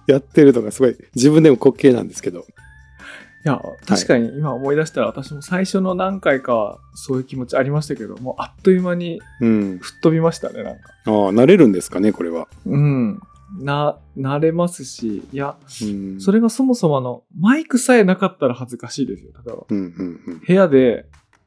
[0.07, 2.41] やってるのがすごい自分でも滑稽なんですけど。
[2.41, 9.79] いや、確かに今思い出したら私も最初の何回かはそういう気持ちありましたけど、もうあっという間にうん。
[9.81, 10.91] 吹っ飛びましたね、なんか。
[11.07, 12.47] ああ、慣れるんですかね、これは。
[12.67, 13.21] うん。
[13.61, 16.21] な、慣れますし、いや、うん。
[16.21, 19.33] それがそもそもあの、マイクさえなかったら恥ずかしいですよ。
[19.45, 20.41] 例えば、うんうんうん。
[20.47, 21.07] 部屋で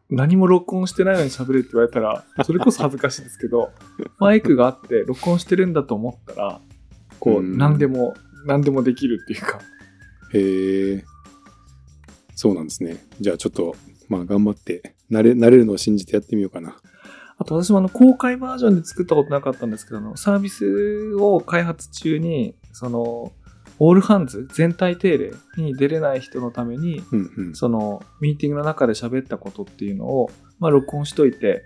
[0.09, 3.71] 何も録音してないのに喋れって言われたら、それこそ恥ずかしいですけど、
[4.19, 6.59] マイクがあって録音してるんだと思ったら、
[7.19, 8.13] こう、うん何でも、
[8.45, 9.59] 何でもできるっていうか、
[10.33, 11.03] へえ。
[12.35, 12.97] そうなんですね。
[13.19, 13.75] じゃあちょっと、
[14.09, 16.75] まあ頑張って、慣れ、慣れるのを信じてやってみようかな。
[17.37, 23.33] あと私もあの公開バージョンで作ったことなかったんですけど、あのサービスを開発中に、その、
[23.77, 27.55] オールハンズ全体定例に出れない人のために、うんうん。
[27.55, 30.29] そのミーティングの中で喋ったことっていうのを、
[30.59, 31.61] まあ、録音しといて、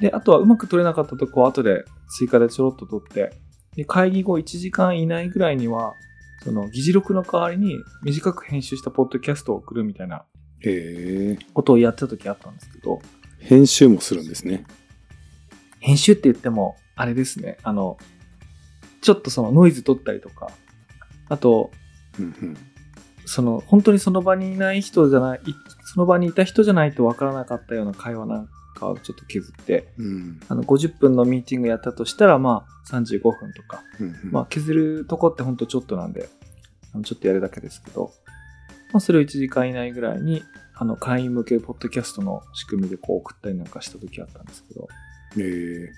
[0.00, 3.32] で、あとはうまく取れなかったとこを後で追加でちょろっと取って、
[3.76, 5.94] で会議後1時間以内ぐらいには、
[6.44, 10.24] その議事録の代わりに短く編集したポッドキャストを送るみたいな
[10.62, 13.00] えー、ことをやってた時あったんですけど、
[13.38, 14.64] 編集もするんですね。
[15.80, 17.96] 編集って言っても、あれですね、あの、
[19.00, 20.50] ちょっとそのノイズ取ったりとか、
[21.28, 21.70] あと、
[22.18, 22.56] うんうん。
[23.24, 28.48] その、本当にその場にいない人じゃない、いその場にいた人じゃないと分からなかったような会話なん
[28.80, 30.40] かをちょっと削って、うん。
[30.48, 34.30] あの、50分のミーティングやったとしたら、まあ、35分とか、うんうん。
[34.32, 36.28] まあ、削るとこってほんとちょっとなんで、
[36.92, 38.12] あのちょっとやるだけですけど、
[38.92, 40.42] まあ、それを1時間以内ぐらいに、
[40.74, 44.88] あの、会員向けポッドキャストの仕組みでこう送ったりなんかした時あったんですけど、
[45.36, 45.40] え。
[45.40, 45.88] ー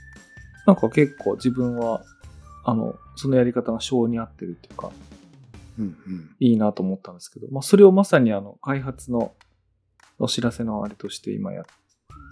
[0.67, 2.03] なんか結構自分は、
[2.65, 4.91] あの、そのやり方が性に合ってるっていうか、
[5.79, 6.37] うんうん。
[6.39, 9.33] いいなと思ったんですけど、まあ、それをまさにあの、開発の
[10.19, 11.65] お知らせのあれとして今や、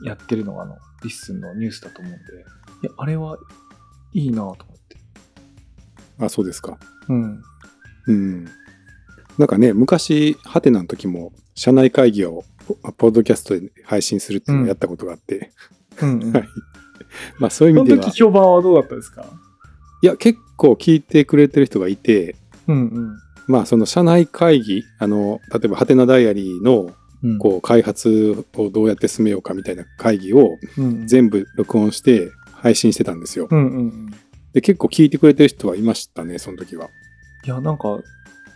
[0.03, 2.21] やってるのがあの、 LISTEN のニュースだと思うんで、
[2.83, 3.39] いや、あれは
[4.13, 4.57] いいなと思っ
[4.89, 4.97] て。
[6.19, 6.79] あ、そうですか。
[7.09, 7.43] うん。
[8.07, 8.45] うん。
[9.39, 15.53] なんかね、昔、ハテナの時も、社内会議をポポッドキャストで配信するっていうのをやったことがあって、
[16.01, 16.33] うん、うん。
[16.33, 16.49] はい
[17.39, 19.27] まあそういうその意味では、時評判はどうだったですか？
[20.03, 22.37] いや、結構聞いてくれてる人がいて、
[22.69, 23.19] うんうん。
[23.49, 26.95] まあその社内会議、あの、例えばハテナダイアリーのうん、
[27.39, 30.57] こう開発をどうやって進めようかみたいな会議を
[31.07, 33.49] 全部録音して配信してたんですよ。
[34.53, 36.89] で、結構聞いてくれてる人はいましたね、その時は。
[37.45, 38.01] いや、なんか、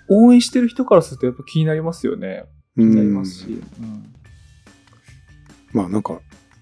[0.09, 2.45] 応援してる人からするとやっぱ気になりますよね。
[2.77, 3.47] 気気になりますし。
[3.81, 4.15] うん
[5.75, 6.21] まあなんか、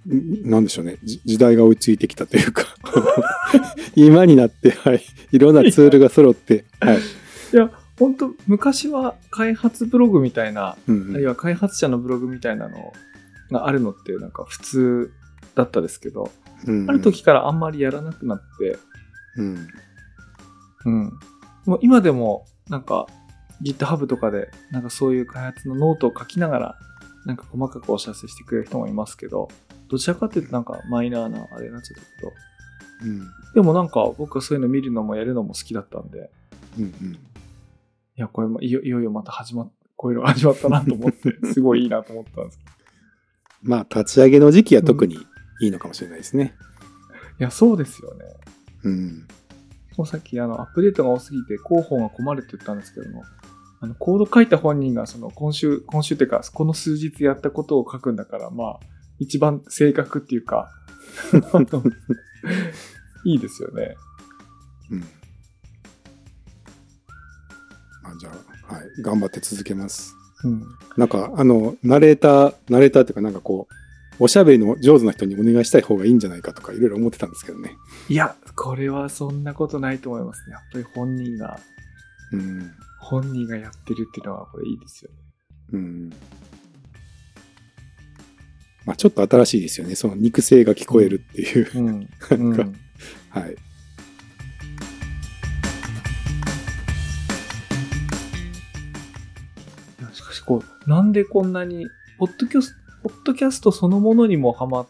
[0.08, 0.96] んなんでしょうね。
[1.04, 2.64] じ時代が追いついてきたというか、
[3.94, 5.04] 今になって、はい。
[5.32, 6.96] いろんなツールが揃って、はい。
[6.96, 7.00] い
[7.56, 7.70] や、
[8.02, 12.92] 本当昔は開発ブログみたいな、うんうんあるいは開発者のブログみたいなの
[13.52, 15.12] があるのってなんか普通
[15.54, 16.30] だったですけど、
[16.66, 18.78] うんうんある時からあんまりやらなくなって、
[19.36, 19.68] うん。
[20.84, 21.12] うん。
[21.66, 23.06] もう今でもなんか
[23.62, 26.78] GitHub とかでなんかそういう開発のノートを書きながら
[27.24, 29.48] なんか細かくお知らせしてくれる人もいますけど、
[29.88, 32.32] どちらかというとなんかマイナーなあれになっちゃったけど、
[33.02, 33.30] うん。
[33.54, 36.30] でもなんか僕はそういうの見るのもやるのも好きだったんで、
[36.78, 37.18] うんうん。
[38.16, 42.70] いや、これもいよいよまた始まっ、こういうのが始まったなと思って、 すごいいいなと思ったんですけど。
[43.62, 45.16] まあ、立ち上げの時期は特に
[45.60, 46.54] いいのかもしれないですね。
[47.38, 48.24] いや、そうですよね。
[48.84, 49.26] うん。
[49.96, 53.22] もうさっきあのアップデートが多すぎて広報が困るって言ったんですけども、
[53.80, 58.80] あのコード書いた本人がその今週、今週っていうか、この数日やったことを書くんだから、まあ、
[59.18, 60.70] 一番正確っていうか、
[63.24, 63.96] いいですよね。
[64.90, 65.04] うん。
[68.02, 68.30] まあ、じゃ
[68.68, 69.02] あ、はい。
[69.02, 70.14] 頑張って続けます。
[70.44, 70.64] うん。
[70.96, 73.74] なんか、あの、ナレーター、ナレーターっていうか、なんかこう、
[74.18, 77.76] おしゃべりの上手な人にお願いしたい方がいいんじゃないかとか、いろいろ思ってたんですけどね。
[78.08, 80.52] いや、これはそんなことないと思いますね。
[80.52, 81.58] やっぱり本人が、
[82.32, 82.72] うん。
[83.00, 85.16] 本人がやってるっていうのはこれいいですよね。
[85.72, 86.10] うん。
[88.84, 89.94] まあ、ちょっと新しいですよね。
[89.94, 91.70] その肉声が聞こえるっていう。
[91.74, 91.86] うん。
[91.86, 92.74] なんかうん
[93.30, 93.56] はい。
[100.86, 101.86] なんでこんなに、
[102.18, 104.86] ポッドキャスト、ポッドキャストそのものにもハマっ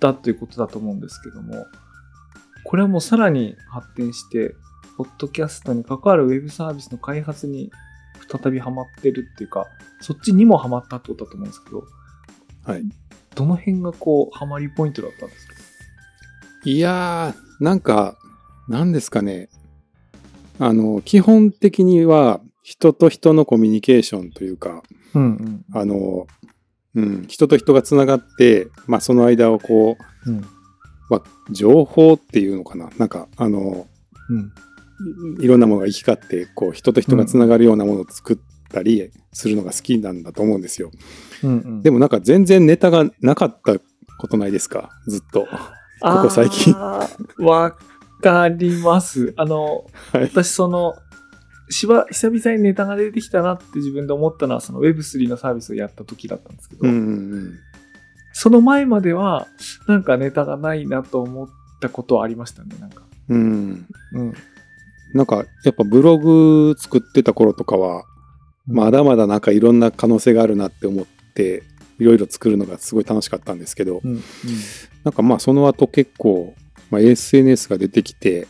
[0.00, 1.66] たということだと思うんですけども、
[2.64, 4.54] これはもうさらに発展して、
[4.96, 7.70] ポッドキャストに関わるウェブサービスの開発に
[8.30, 9.66] 再びハマってるっていうか、
[10.00, 11.84] そっちにもハマったってことだと思うんですけど、
[12.64, 12.84] はい。
[13.34, 15.54] どの辺がこう、ハマりポイントだったんですか？
[16.64, 18.18] いやー、なんか、
[18.68, 19.48] なんですかね。
[20.58, 24.82] あの、基本的には、人と人のコミュニケーションというか、
[25.14, 25.64] うんうん。
[25.74, 26.26] あの、
[26.94, 29.96] うん、人と人がつながって、まあ、その間をこ
[30.26, 30.44] う、うん。
[31.10, 32.88] まあ、情報っていうのかな？
[32.98, 33.86] なんか、あの、
[34.30, 34.52] うん。
[35.40, 38.38] いいろんなものが行き交って、こう、人と人がつながるようなものを作っ
[38.70, 40.90] たりするのが好きなんだと思うんですよ。
[41.42, 41.82] うんうん。
[41.82, 43.74] でもなんか全然ネタがなかった
[44.18, 44.90] ことないですか？
[45.08, 45.46] ずっと。
[46.00, 46.72] ここ最近
[47.38, 47.76] わ
[48.22, 49.34] かります。
[49.36, 50.22] あの、 はい。
[50.24, 50.94] 私その、
[51.72, 56.94] しば、久々にネタが出てきたなって自分で思ったのは、その Web3 のサービスをやった時だったんですけど、うんう
[57.36, 57.58] ん
[58.34, 59.46] その前までは、
[59.86, 61.48] なんかネタがないなと思っ
[61.80, 63.02] たことはありましたね、なんか。
[63.28, 63.86] うん。
[65.12, 68.04] なんか、やっぱブログ作ってた頃とかは、
[68.66, 71.62] まだまだなんかいろんな可能性があるなって思って
[71.98, 74.12] いろいろ作るのがすごい楽しかったんですけど、うん。
[74.12, 74.20] うん。
[75.04, 76.54] なんかまあその後結構、
[76.90, 78.48] まあ、SNS が出てきて、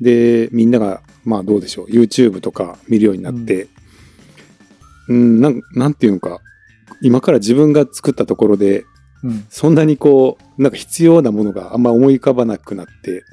[0.00, 3.68] で、みんながまあどうでしょう、YouTube とか見るようになって、
[5.08, 6.40] うん、なんなんていうのか、
[7.02, 8.84] 今から自分が作ったところで、
[9.24, 13.24] うんそんなにこう、なんか必要なものがあんま思い浮かばなくなって、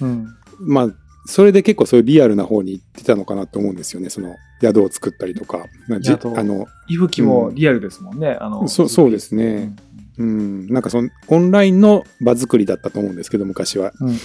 [0.00, 0.26] うん
[0.58, 0.88] まあ、
[1.26, 4.08] それで結構そういうリアルな方に行ってたのかなと思うんですよね。
[4.08, 5.66] その宿を作ったりとか。
[5.88, 8.38] まあの、いぶきもリアルですもんね。
[8.40, 9.76] あのそうそうですね。
[10.18, 13.92] うん、なんかそのオンラインの場作りだったと思うんですけど、昔は。
[14.00, 14.16] うんうん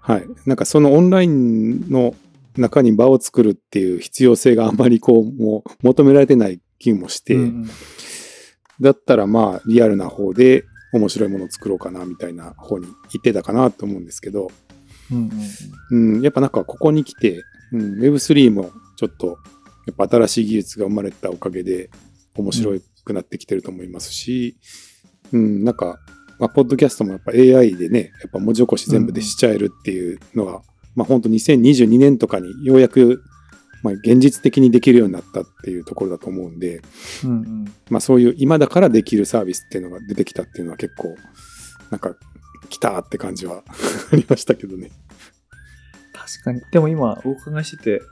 [0.00, 0.26] はい。
[0.46, 2.14] なんかそのオンラインの
[2.58, 7.36] 中に場を作るっていう必要性があんまりこう、もう求められてない気もして、
[8.80, 14.50] だったらまあリアルな方で面白いものを作ろうかなみたいな方に行ってたかなと思うんですけど、
[15.10, 15.30] うん
[15.90, 17.42] うんうん、やっぱなんかここに来て、
[17.72, 19.38] うん、Web3 もちょっと
[19.86, 21.90] やっぱ新しい技術が生まれたおかげで
[22.36, 22.72] 面白
[23.04, 24.56] くなってきてると思いますし、
[25.32, 25.98] うん、なんか、
[26.38, 30.62] まあ、ポッドキャストもやっぱ AI でね、やっぱ文字起こし全部でしちゃえるっていうのは、
[30.94, 33.22] まあ本当2022年とかにようやく、
[33.82, 36.80] まあ現実的にできるようになったっていうところだと思うんで、
[37.24, 41.16] うんうんまあそういう今だからできるサービスっていうのが出てきたっていうのは結構、
[41.90, 42.14] なんか
[42.68, 43.62] 来たって感じは
[44.12, 44.90] ありましたけどね。
[46.12, 46.60] 確かに。
[46.72, 48.02] でも今お伺いしてて、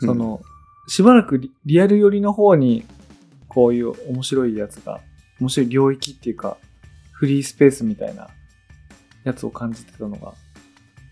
[0.00, 0.40] その、
[0.88, 2.84] しばらくリリアル寄りの方に、
[3.48, 5.00] こういう面白いやつが、
[5.40, 6.58] 面白い領域っていうか、
[7.12, 8.28] フリースペースみたいな
[9.24, 10.34] やつを感じてたのが、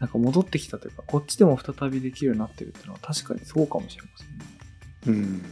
[0.01, 4.45] なんか戻ってきたというか、こっちでも再びできるようになってるっていうのは確かにそうかもしれませんね。
[5.07, 5.43] うん、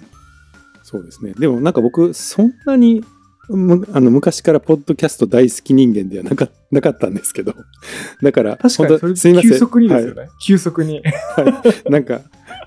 [0.83, 1.33] そうですね。
[1.39, 3.05] でもなんか僕、そんなに、
[3.49, 7.55] むあの昔からポッドキャスト大好き人間ではなか なかったんですけど、
[8.23, 9.43] だから、確かにそれ。
[9.43, 10.31] 急速にですよはね。
[10.41, 10.99] 急速に。
[10.99, 11.03] い
[11.91, 12.23] なんか、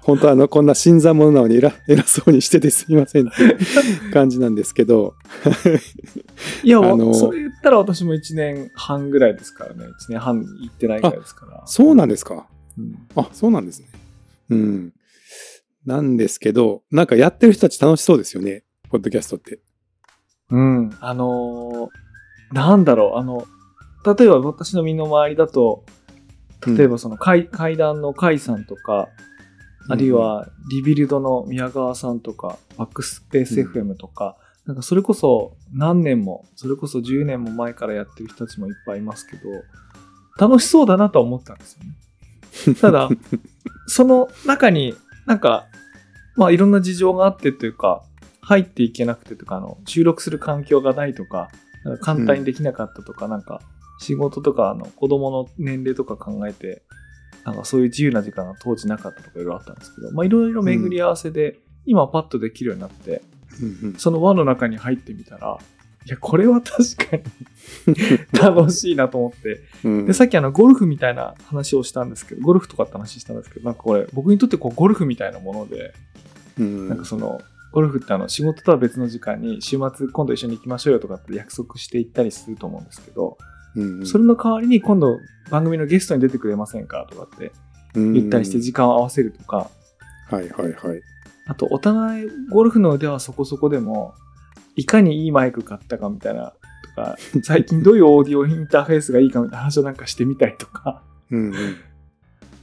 [0.05, 3.55] 本当あの、こんな新参者なのに偉 偉そうにしててすいませんって
[4.13, 5.15] 感じなんですけど、
[6.63, 9.85] いや、 あのそれ言ったら私も1年半ぐらいですからね。
[9.85, 11.63] 1年半行ってないぐらいですから。
[11.65, 12.47] そうなんですか？
[12.77, 13.87] うんあ、そうなんですね。
[14.49, 14.93] うん。
[15.85, 19.59] なんですけど、なんかやってる人たち楽しそうですよね、ポッドキャストって。
[20.51, 20.89] うん。
[20.99, 22.05] あのー
[22.53, 23.45] なんだろう、あの、
[24.15, 25.83] 例えば私の身の回りだと、
[26.67, 29.09] 例えばその階,、階段の甲斐さんとか、
[29.87, 39.43] あるいはリビルドの宮川さんとか、バックスペース FM とか、なんかそれこそ何年も、それこそ10年も前からやってる人たちもいっぱいいますけど、
[40.37, 41.83] 楽しそうだなとは思ったんですよ
[42.73, 42.75] ね。
[42.81, 43.09] ただ、
[43.87, 44.95] その中に
[45.25, 45.67] なんか、
[46.35, 48.03] まあいろんな事情があってというか、
[48.41, 51.49] 入っていけなくてとか、あの、収録する環境がないとか、
[51.83, 53.61] か簡単にできなかったとか、なんか、
[53.99, 56.83] 仕事とか、あの、子供の年齢とか考えて、
[57.45, 63.21] なんかそういう自由な時間が当時なかったとかいろいろあったんですけど、まあいろいろ巡り合わせで、今パッとできるようになって、
[63.61, 63.95] うんうん。
[63.97, 65.57] その輪の中に入ってみたら、
[66.05, 67.23] いや、これは確かに
[68.33, 69.61] 楽しいなと思って。
[69.83, 70.05] うん。
[70.05, 75.93] で、さっきあの、ゴルフみたいな話をしたんですけど、ゴルフとかって話したんですけど、なんかこれ、僕にとってこう、ゴルフみたいなもので、
[76.59, 76.89] うん。
[76.89, 83.37] なんかその、ゴルフってあの、仕事とは別の時間に、週末今度一緒に行きましょうよとかって約束して行ったりすると思うんですけど、
[83.75, 84.05] うんうん。
[84.05, 87.51] それの代わりに今度番組のゲストに出てくれませんかとかって
[87.95, 89.69] 言ったりして時間を合わせるとか、
[90.29, 91.01] はいはいはい。
[91.47, 94.13] あと、お互いゴルフの腕はそこそこでも、
[94.75, 101.53] いかにいいマイク買ったかみたいな、とか、 最近どういうオーディオインターフェースがいいかみたいな話をなんかしてみたりとか、うんうん。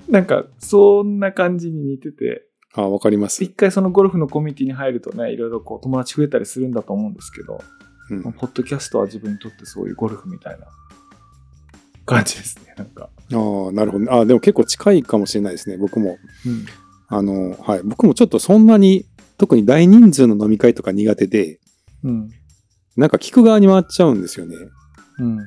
[0.08, 3.44] なんか、そんな感じに似てて、あ、わかります。
[3.44, 7.60] 一回そのゴルフのコミュニティに入るとね、いろいろこう友達増えたりするんだと思うんですけど、
[8.10, 8.22] うん。
[8.22, 10.66] まあポッドキャストは自分にとってそういうゴルフみたいな
[12.04, 13.08] 感じですね、なんか。
[13.32, 14.12] ああ、なるほど。
[14.12, 16.18] あでも結構近いかもしれないですね、僕も。
[16.46, 16.66] うん。
[17.08, 17.80] あの、はい。
[17.84, 19.06] 僕もちょっとそんなに、
[19.38, 21.60] 特に大人数の飲み会とか苦手で、
[22.04, 22.30] うん。
[22.96, 24.56] なんか聞く側に回っちゃうんですよね。
[25.18, 25.38] うん。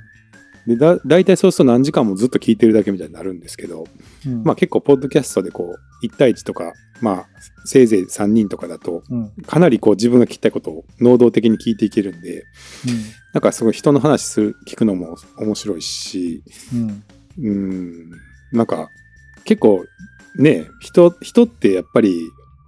[0.68, 3.88] で、だ、大体そうすると何時間もずっと聞いてるだけみたいになるんですけど、
[4.26, 4.44] うん。
[4.44, 7.28] まあ結構、ポッドキャストでこう、1対1とか、まあ、
[7.66, 9.20] せいぜい3人とかだと、うん。
[9.20, 9.32] うん。
[9.46, 12.44] かなりこう自分が聞きたいことを能動的に聞いていけるんで、
[13.34, 17.04] なんかすごい人の話する、聞くのも面白いし、うん。
[17.38, 18.12] うん、
[18.52, 18.90] なんか
[19.44, 19.86] 結構
[20.38, 22.18] ね、人、人ってやっぱり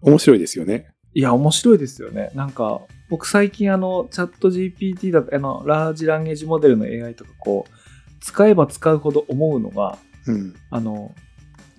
[0.01, 0.87] 面白いですよね。
[1.13, 2.31] いや、面白いですよね。
[2.35, 7.86] なんか、僕最近あの、チャット GPT だと、あの、ラージランゲージモデルの AI とかこう、
[8.21, 10.55] 使えば使うほど思うのが、うん。
[10.69, 11.13] あの、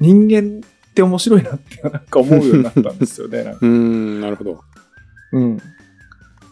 [0.01, 3.45] 人間って面白いなってなんか思うようになったんですよね。
[3.45, 4.61] なんかうん、なるほど。
[5.33, 5.59] うん。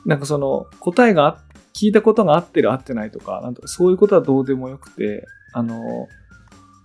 [0.04, 1.38] なんかその、答えがあ
[1.74, 6.08] 聞いたことが合ってる合ってないとか、なんとかそういうことはどうでもよくて、あの、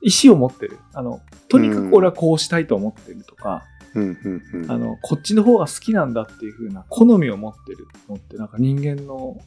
[0.01, 0.79] 意思を持ってる。
[0.93, 4.71] あの、とにかく俺はこうしたいと思ってるとか、うん、うん、うん。
[4.71, 9.37] あの、こっちの方が好きなんだっていう風な好みを持ってるのって、なんか人間の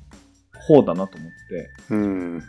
[0.66, 1.70] 方だなと思って。
[1.90, 2.42] うん。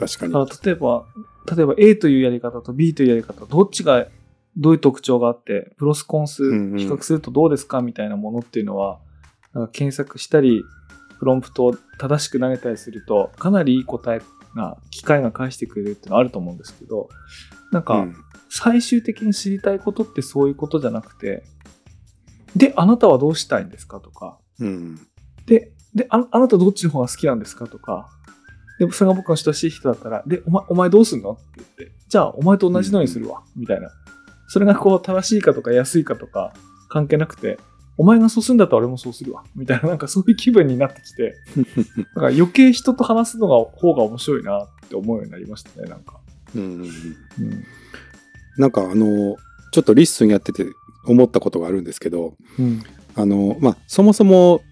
[0.00, 0.46] 確かに。
[0.64, 1.06] 例えば、
[1.54, 4.06] 例えば A というやり方と B というやり方、どっちが
[4.56, 8.98] どういう特徴があって、プロスコンス比較するとどうですかみたいなものっていうのは、
[9.52, 10.62] なんか検索したり、
[11.18, 14.22] プロンプトを正しく投げたりすると、かなりいい答え
[14.56, 17.08] が、機械が返してくれるっていうのはあると思うんですけど、
[17.72, 18.16] なんか、うん
[18.50, 21.44] 最終的に知りたいことってそういうことじゃなくて、
[22.56, 24.96] で、あなたはどうしたいんですかとか、うん。
[25.46, 28.10] で、であ、あなたどっちの方が好きなんですかとか、
[28.80, 31.32] で、それが僕の親しい人だったら、で、お前、お前どうすんの？
[31.32, 33.90] って言って、じゃあ、お前と同じのにするわ、みたいな。
[34.48, 36.54] それがこう、正しいかとか安いかとか
[36.88, 37.58] 関係なくて、
[37.98, 41.34] お前がそうするんだったら俺もそうするわ、みたいな、なんかそういう気分になってきて、
[42.16, 46.18] なんか余計人と話すのが方が面白いなって思うようになりましたね、なんか。
[46.56, 47.64] うんうんうんうん。
[48.56, 49.36] なんかあの、
[49.72, 50.64] ちょっと LISTEN やってて
[51.06, 52.82] 思ったことがあるんですけど、うん。
[53.16, 54.62] あの、まあ、そもそも、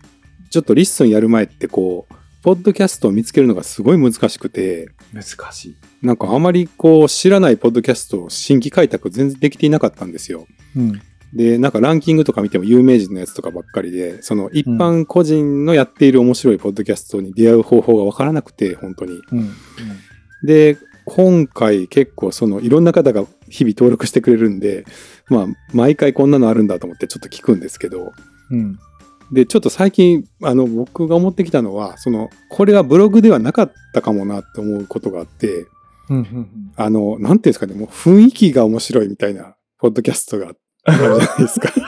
[0.51, 5.77] ちょっと LISTEN やる前ってこう、ポッドキャストを見つけるのがすごい難しくて、難しい。
[6.03, 10.47] なんかあまりこう知らないポッドキャストを新規開拓全然できていなかったんですよ。
[10.77, 11.03] うん。
[11.35, 19.21] で、なんかランキングとか見ても有名人のやつとかばっかりで、その一般個人のやっている面白いポッドキャストに出会う方法がわからなくて、本当に。
[19.33, 19.51] うん。
[20.45, 24.85] で、今回結構そのいろんな方が日々登録してくれるんで、
[25.29, 28.13] まあ毎回こんなのあるんだと思ってちょっと聞くんですけど、
[28.51, 28.79] うん。
[29.33, 35.67] で、ちょっと最近、あの、僕が思ってきたのは、その、これはブログではなかったかもなって思うことがあって、
[36.09, 36.17] うん。
[36.17, 36.49] うん。
[36.77, 40.53] あの、なんていうんですかね、もう雰囲気が面白いみたいな、ポッドキャストが
[40.85, 41.73] あるじゃないですか。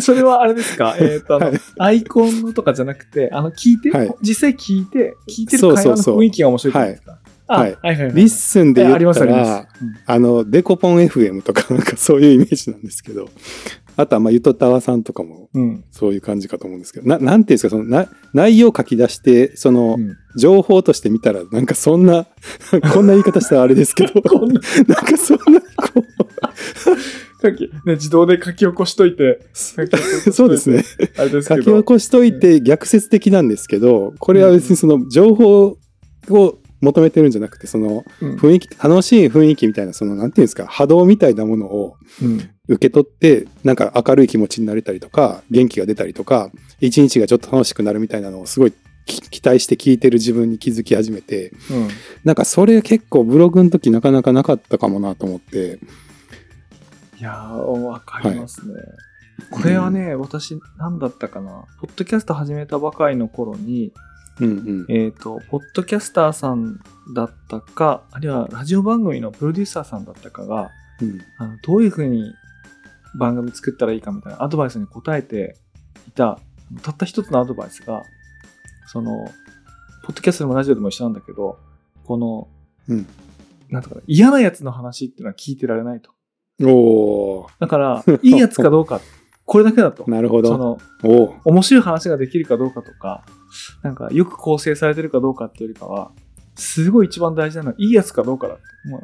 [0.00, 0.96] それはあれですか？
[0.98, 7.18] えっ、と、あの、はいアイコンのとかじゃなくて、あの、聞いて、はい実際聞いて、聞いてる会話の雰囲気が面白いってことですか
[7.48, 8.14] あはいはいはいはい。
[8.14, 9.68] LISTEN で言えありますったありますら、。
[10.06, 13.28] あの、デコポン FM とかなんかそういうイメージなんですけど、
[13.96, 15.62] あとはまあ、ゆとたわさんとかもうん。
[15.62, 15.84] うん。
[15.90, 22.26] そういう感じかと思うんですけど、ななんていうんですか、そのな内容書き出して、その、うん情報として見たら、なんかそんな、
[22.92, 24.20] こんな言い方したらあれですけど、
[24.86, 26.04] ななんかそんな、こ
[27.42, 30.84] 書き、ね、自動で書き起こしといて、 そうですね。。
[31.42, 31.62] 書ど。
[31.62, 35.78] き起こしといて逆説的なんですけど、これは別にその情報
[36.28, 42.50] を求めてるんじゃなくて、そのうん雰囲気、楽しい雰囲気みたいな、そのなんていうんですか、波動みたいなものをうん。
[42.68, 46.50] 受け取って、なんか明るい気持ちになれたりとか、元気が出たりとか、
[46.80, 48.72] 一日がちょっと楽しくなるみたいなのをすごい
[49.06, 51.88] き期待して聞いてる自分に気づき始めて、うん。
[52.24, 55.78] なんかそれ結構ブログの時なかなかなかったかもなと思って、
[57.18, 58.74] いやー、わかりますね。
[59.50, 61.64] これはね、私、何だったかな。
[61.80, 63.92] ポッドキャスト始めたばかりの頃に、
[64.40, 64.86] うんうん。
[64.88, 66.80] えっ、と、ポッドキャスターさん
[67.14, 70.70] だったか、あるいはラジオ番組のプロデューサーさんだったかが、
[71.00, 72.34] うんあのどういうふうに
[73.18, 75.56] 番組作ったらいいかみたいなアドバイスに答えて
[76.08, 76.38] いた、
[76.82, 78.02] たった一つのアドバイスが、
[78.86, 79.30] その、
[80.04, 81.58] ポッドキャストでもラジオでも一緒なんだけど、
[82.04, 82.48] この、
[82.88, 83.06] うん
[83.68, 86.10] なんとかな嫌なやつの話っていうのは聞いてられないと。
[86.62, 89.00] おー、だから、いいやつかどうか、
[89.44, 90.04] これだけだと。
[90.10, 90.48] なるほど。
[90.48, 90.78] その、
[91.44, 93.24] 面白い話ができるかどうかとか、
[93.82, 96.12] なんか、よく構成されてるかどうかっていうよりかは、
[96.54, 98.62] すごい一番大事なのは、いいやつかどうかだって。
[98.88, 99.02] もう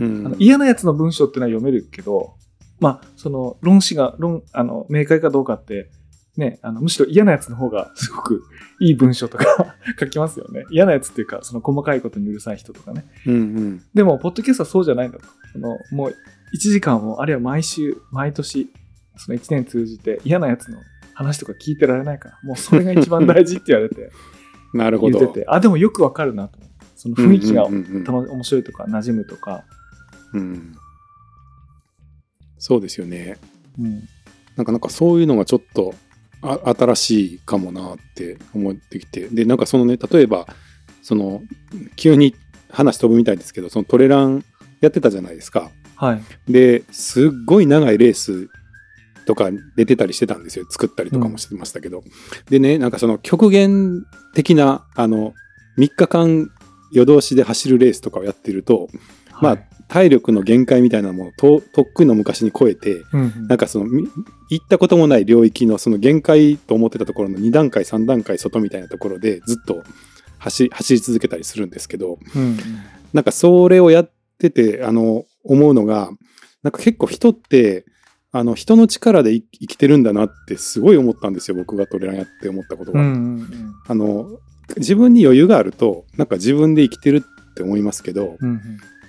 [0.00, 2.34] うんあの嫌なやつの文章っていうのは読めるけど、
[2.80, 5.90] まあ、その論旨が、論、あの、明快かどうかって、
[6.36, 8.42] ね、あの、むしろ嫌なやつの方がすごく
[8.80, 10.64] いい文章とか 書きますよね。
[10.70, 13.04] 嫌なやつっていうか、その細かいことにうるさい人とかね。
[13.26, 13.82] うんうん。
[13.92, 15.24] でも、ポッドキャストはそうじゃないんだと。
[15.52, 16.14] その、もう、
[16.54, 18.70] 1時間も、あるいは毎週、毎年、
[19.16, 20.78] その1年通じて嫌なやつの
[21.14, 24.10] 話とか聞いてられないから、もうそれが一番大事って言われて、
[24.74, 25.18] なるほど。
[25.18, 26.58] 言ってて、あ、でもよくわかるなと。
[26.96, 29.64] その雰囲気が面白いとか、馴染むとか、
[30.34, 30.74] うん
[32.60, 33.38] そうですよね。
[33.78, 34.02] うん。
[34.54, 35.94] なんかなんかそういうのがちょっと
[36.42, 39.28] あ新しいかもなって思ってきて。
[39.28, 40.46] で、なんかそのね、例えば、
[41.02, 41.42] その、
[41.96, 42.34] 急に
[42.70, 44.44] 話飛ぶみたいですけど、そのトレラン
[44.80, 45.70] やってたじゃないですか。
[45.96, 46.22] はい。
[46.52, 48.48] で、すっごい長いレース
[49.26, 50.66] とか出てたりしてたんですよ。
[50.70, 52.02] 作ったりとかもしてましたけど。
[52.48, 54.04] でね、なんかその極限
[54.34, 55.34] 的な、あの、
[55.78, 56.50] 3日間
[56.92, 58.88] 夜通しで走るレースとかをやってると、
[59.40, 64.08] まあはい、体力の限界みたいなものをととっくの昔に超えて、うんうんなんかそのみ
[64.50, 69.82] 行ったこともない領域のその限界と思ってたところの2段階3段階外みたいなところでずっと
[70.38, 72.58] 走走り続けたりするんですけどうんうん
[73.12, 76.10] なんかそれをやっててあの思うのが
[76.62, 77.84] なんか結構人って
[78.32, 83.00] あの人の力で生生きてるんだなってすごい思ったんですよ僕がトレランやって思ったことが。
[83.00, 84.38] うんうんあの
[84.76, 88.60] 自分に余裕があるとなんか自分で生きてるって思いますけど、うんうん。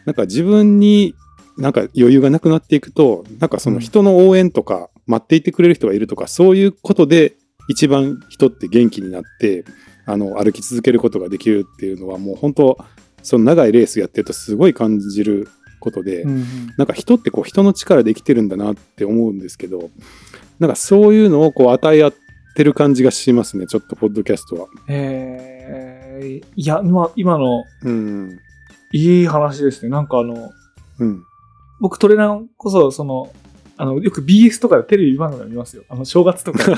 [0.05, 1.13] なんか自分に
[1.57, 7.36] なんか余裕がなくなっていくと、なんかその人の応援とか、待っていてくれる人がいるとか、そういうことで
[7.67, 9.65] 一番人って元気になって、
[10.05, 12.78] あの歩き続けることができるっていうのはもう本当
[13.22, 15.47] その長いレースやってるとすごい感じる
[15.82, 16.45] ことで、うんうん
[16.77, 19.89] なんか人ってこう人の力で生きてるんだなって思うんですけど
[20.59, 22.13] なんかそういうのをこう与え合っ
[22.55, 24.67] てる感じがしますねちょっとポッドキャストは。
[24.88, 28.39] えー、いや、まあ、今のうん
[28.93, 29.89] いい話ですね。
[29.89, 30.49] なんかあの、
[30.99, 31.25] うん
[31.82, 33.34] 僕トレランこそ、その、
[33.75, 35.84] あの、よく BS とかでテレビ番組見ますよ。
[35.89, 36.75] あの、正月とかに。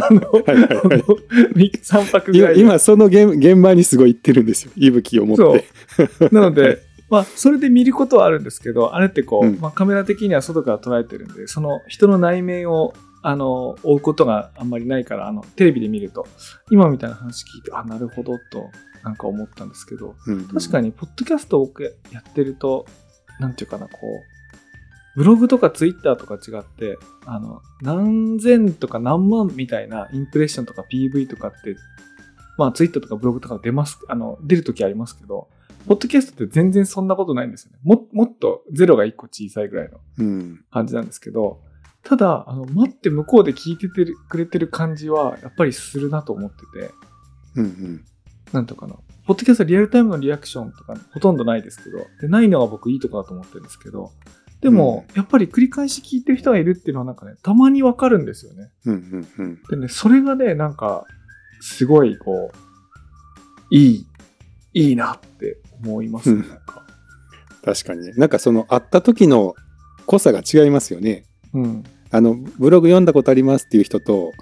[0.00, 2.60] あの、はいはいはい 3泊ぐ今らいで。
[2.60, 6.28] 今その現現場にすごい行ってるんですよ息吹を持って。
[6.30, 9.60] なので、 まあ、それで見ることはあるんですけど、あれってこう、うん。
[9.60, 16.26] まあ、カメラ的には外から捉えてるんで、その人の内面を、あの、追うことがあんまりないから、あの、テレビで見ると、
[16.70, 18.70] 今みたいな話聞いて、あ、なるほど、と、
[19.02, 20.48] なんか思ったんですけど、うん。
[20.48, 22.86] 確かに、ポッドキャストを僕やってると、
[23.38, 24.34] なんていうかな、こう、
[25.16, 31.76] ブログとかツイッターとか違って、あの、何千とか何万みたいなインプレッションとか PV とかって、
[32.58, 35.48] まあツイッターとかブログとか出ます、あの、出るときありますけど、
[35.86, 37.78] ポッドキャストって全然そんなことないんですよね。
[37.82, 40.64] も、もっとゼロが1個小さいぐらいのうん。
[40.70, 41.60] 感じなんですけど、
[42.02, 46.90] ただ、あの、待って向こうで聞いててるくれてる感じは、やっぱりするなと思ってて、
[47.56, 48.04] うんうん。
[48.52, 48.94] なんとかな。
[49.26, 54.12] ポッドキャストはリアルタイムのリアクションとかほとんどないですけど、でないのが僕いいとこだと思ってるんですけど、
[54.60, 58.70] でも、やっぱり繰り返し聞いてる人がいるっていうのはなんかね、たまにわかるんですよね。
[58.86, 59.62] うんうんうん。
[59.68, 61.04] でね、それがね、なんか、
[61.60, 62.56] すごいこう、
[63.70, 64.06] いい、
[64.72, 66.84] いいなって思いますね、うんなんか。
[67.64, 69.54] 確かにねなんかその会った時の
[70.06, 71.24] 濃さが違いますよね。
[71.52, 71.84] うん。
[72.10, 74.32] あのブログ読んだことありますっていう人と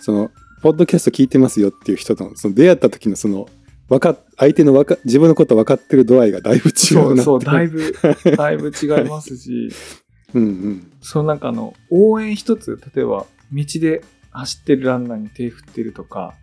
[0.00, 0.30] その
[0.62, 3.46] ポッドキャスト聞いてますよっていう人とのその出会った時のその
[3.88, 7.94] わか相手のわか自分のこと分かってる度合いがだいぶ違なってそううそう、だいぶ、
[8.36, 9.68] だいぶ違いますし、
[10.32, 16.34] うんうんそのなんかあの、応援一つ、例えば、道で走ってるランナーに手振ってるとか、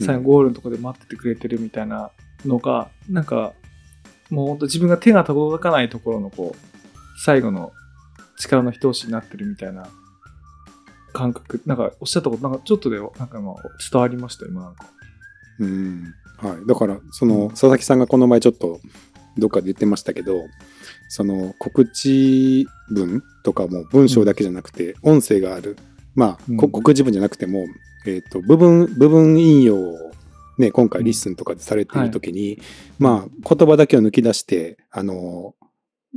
[0.00, 2.10] 最後ゴールのとこで待っててくれてるみたいな
[2.44, 3.52] のが、なんか、
[4.30, 6.58] もう本当自分が手が届かないところのこう、
[7.24, 7.72] 最後の
[8.38, 9.88] 力の一押しになってるみたいな
[11.12, 13.54] 感覚、なんかおっしゃったこと、なんかちょっとで、なんかまあ
[13.90, 14.86] 伝わりました、今なんか。
[15.60, 16.14] うん。
[16.42, 18.80] はい、だからその佐々木さんがこの前ちょっと
[19.38, 20.46] どっかで言ってましたけど
[21.08, 25.76] その告知文とかも文章だけじゃなくて音声がある、
[26.16, 27.64] まあ、告知文じゃなくても、
[28.06, 30.11] えー、と部分部分引用を、
[30.58, 32.60] ね、今回 LISTEN とかでされている時に、
[32.98, 35.54] まあ言葉だけを抜き出してあの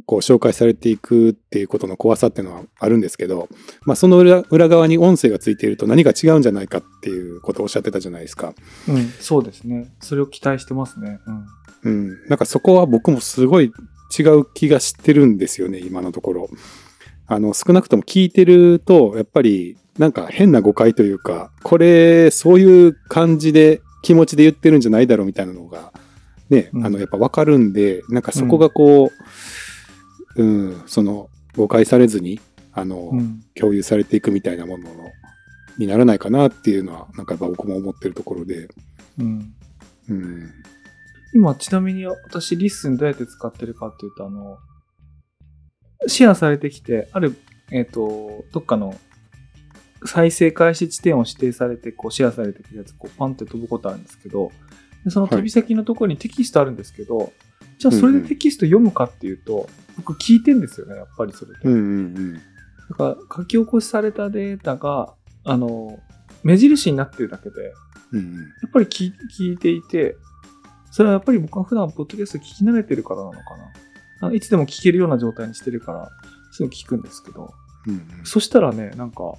[0.06, 3.48] こう紹介されていくっていうことの怖さっていうのはあるんですけど、
[3.86, 8.54] まあ、その裏裏側に音声がついていると何が違うんじゃないかっていうことをおっしゃってたじゃないですか。
[8.90, 9.94] うん、そうですね。
[10.02, 11.20] それを期待してますね。
[11.26, 11.46] うん。
[11.86, 13.72] うん、なんかそこは僕もすごい
[14.18, 16.50] 違う気がしてるんですよね今のところ。
[17.28, 25.92] あの少なくとも聞いてるとやっぱりなんか変な誤解というかこれそういう感じで気持ちで言ってるんじゃないだろうみたいなのが
[26.50, 29.12] ね、うんあのやっぱ分かるんでなんかそこがこ
[30.38, 32.40] う、うんその誤解されずに
[32.76, 33.42] あの、うん。
[33.56, 34.90] 共有されていくみたいなもの
[35.78, 38.68] にならないかなっていうのはなんかやっぱ僕も思ってるところで。
[39.18, 39.54] うん。
[40.10, 40.52] うん
[41.34, 44.58] 今、ちなみに私、 LISTEN どうやって使ってるかっていうと、あの、
[46.08, 47.36] シェアされてきて、ある、
[47.72, 48.98] えっ、と、どっかの
[50.06, 54.52] 再生開始地点を指定されて、こう、シェアされてくるやつ、こう、パンって飛ぶことあるんですけど、
[55.04, 57.32] でその飛び先のところにテキストあるんですけど、
[57.78, 61.60] じゃあそれでテキスト読むかっていうと、僕聞いてんですよね、やっぱりそれで。
[61.64, 62.34] うんうんうん。
[62.34, 62.40] だ
[62.96, 66.00] から書き起こしされたデータが、あの、
[66.44, 67.74] 目印になってるだけで、
[68.12, 68.36] うんうん。
[68.36, 70.16] やっぱり聞い聞いていて、
[70.92, 73.40] それはやっぱり僕は普段ポッドキャスト聞き慣れてるからなのか
[74.22, 74.32] な。
[74.34, 76.10] いつでも聞けるような状態にしてるから、
[76.52, 77.54] すぐ聞くんですけど、
[77.88, 78.02] うん。
[78.24, 79.36] そしたらね、なんか、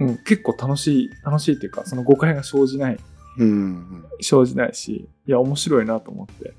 [0.00, 2.98] うん、結構楽しい、楽しいっていうか、その誤解が生じない、
[3.38, 6.54] うんうん生じないし、いや、面白いなと思って。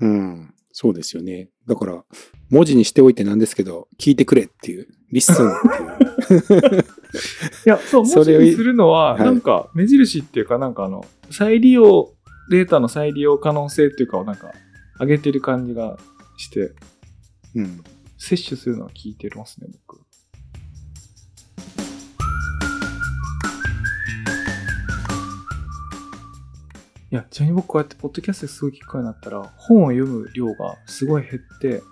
[0.00, 1.48] うん、そうですよね。
[1.66, 2.04] だから、
[2.50, 6.84] 文字にしておいてなんですけど、聞いてくれっていう、 LISTEN っていう。
[7.66, 12.14] いや、そう、それを文字にするのは、はいなんか、目印っていうか、なんかあの、再利用、
[12.50, 14.52] データの再利用可能性っていうかをなんか、
[15.00, 15.98] 上げてる感じが
[16.36, 16.72] して、
[17.54, 17.82] うん、
[18.18, 20.05] 摂取するのは聞いてますね、僕。
[27.12, 31.82] いや、ちなみに僕こうやってポッドキャストですごい聞くようになったら、本を読む量がすごい減って、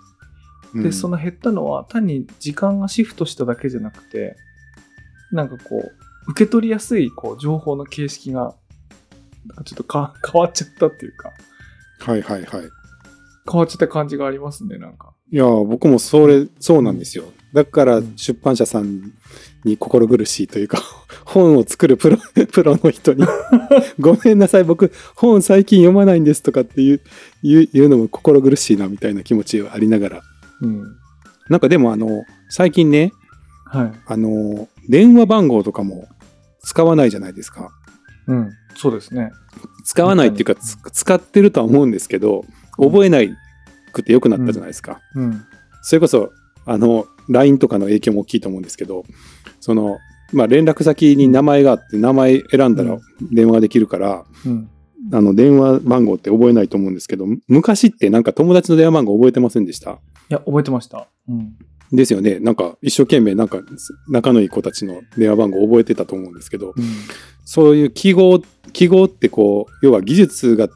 [0.73, 4.35] で、その減ったのは単に時間がシフトしただけじゃなくて、
[5.31, 8.55] なんかこう、受け取りやすいこう情報の形式が、
[9.63, 11.31] ちょっとか 変わっちゃったっていうか、
[11.99, 12.69] はいはいはい。
[13.49, 15.13] 変わっちゃった感じがありますね、なんか。
[15.31, 17.31] いや、僕もそれ、そうなんですよ。
[17.53, 19.13] だからうん出版社さん
[19.65, 20.79] に心苦しいというか、
[21.25, 22.17] 本を作るプロ、
[22.51, 23.25] プロの人に、
[23.99, 27.01] ごめんなさい、僕、本最近読まないんですとかっていう、
[27.43, 30.21] いうのも心苦しいなみたいな気持ちはありながら。
[30.61, 30.83] うん。
[31.49, 33.11] なんかでもあの、最近ね、
[33.65, 33.91] はい。
[34.05, 36.07] あの、電話番号とかも
[36.61, 37.71] 使わないじゃないですか。
[38.27, 38.49] うん。
[38.75, 39.31] そうですね。
[39.83, 42.45] 使わないっていうか、つ使ってるとは思うんですけど、
[42.77, 43.35] 覚えない
[43.91, 44.99] くてよくなったじゃないですか。
[45.15, 45.43] うん。
[45.81, 46.31] それこそ、
[46.65, 49.05] あの、LINE とかの影響も大きいと思うんですけど、
[49.59, 49.97] その、
[50.33, 52.97] まあ、連絡先に名前があって、名前選んだら
[53.31, 54.69] 電話できるから、うん。
[55.13, 59.91] あの、電話番号って覚えないと思うんですけど、昔ってなんか友達の電話番号覚えてませんでした？
[59.91, 59.95] い
[60.29, 61.07] や、覚えてました。
[61.29, 61.55] うん。
[61.91, 62.39] ですよね。
[62.39, 63.59] なんか、一生懸命なんか、
[64.09, 66.83] 仲のいい子たちの電話番号覚えてたと思うんですけど、うん。
[67.45, 68.41] そういう記号、
[68.73, 70.67] 記号ってこう、要は技術が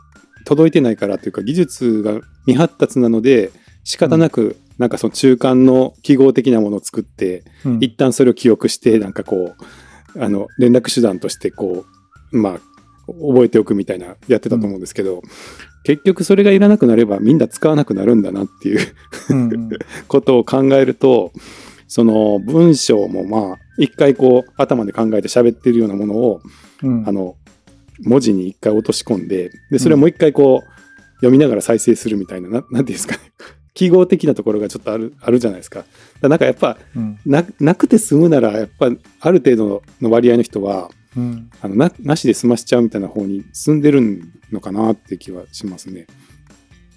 [0.46, 3.50] 届いてないからというか、技術が未発達なので、
[3.84, 7.78] 仕方なく、なんかその中間の記号的なものを作って、うん。
[7.82, 9.54] 一旦それを記憶して、なんかこ
[10.16, 11.86] う、あの、連絡手段としてこ
[12.32, 12.60] う、まあ、
[13.08, 15.22] 覚えておくみたいな、やってたと思うんですけど、
[15.84, 18.80] 結局それがいらなくなればみんな使わなくなるんだなっていう
[19.30, 19.70] うんうん。
[20.08, 21.34] ことを考えると、
[21.88, 26.42] その文章もまあ、一回こう頭で考えて喋ってるようなものを、
[26.84, 27.04] うん。
[27.06, 27.36] あの、
[28.02, 30.80] 文字に一回落とし込んで、で、それをもう一回こう、
[31.16, 33.22] 読みながら再生するみたいな、ななんていうんですかね。
[33.74, 35.80] 記号的なところがちょっとある、あるじゃないですか。
[35.80, 35.90] だか
[36.24, 38.88] らなんかやっぱ、うんな、なくて済むなら、やっぱ、
[39.20, 46.08] ある程度の割合の人は、うんあの、な、なしで済ましちゃうみたいな方に進んでるのかなって気はしますね。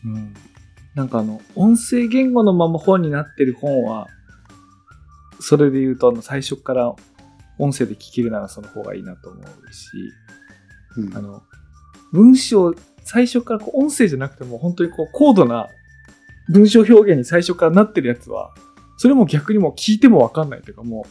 [0.04, 0.34] うん
[0.94, 4.08] なんかあの、音声言語のまま本になってる本は、
[5.40, 6.94] それで言うと、あの、最初から
[7.58, 9.88] 音声で聞けるならその方がいいなと思うし、
[10.98, 11.42] うんあの、
[12.12, 15.68] 文章、最初からこう音声じゃなくても本当にこう高度な
[16.48, 18.54] 文章表現に最初からなってるやつは、
[18.96, 21.06] それも逆にもう聞いてもわかんないというかも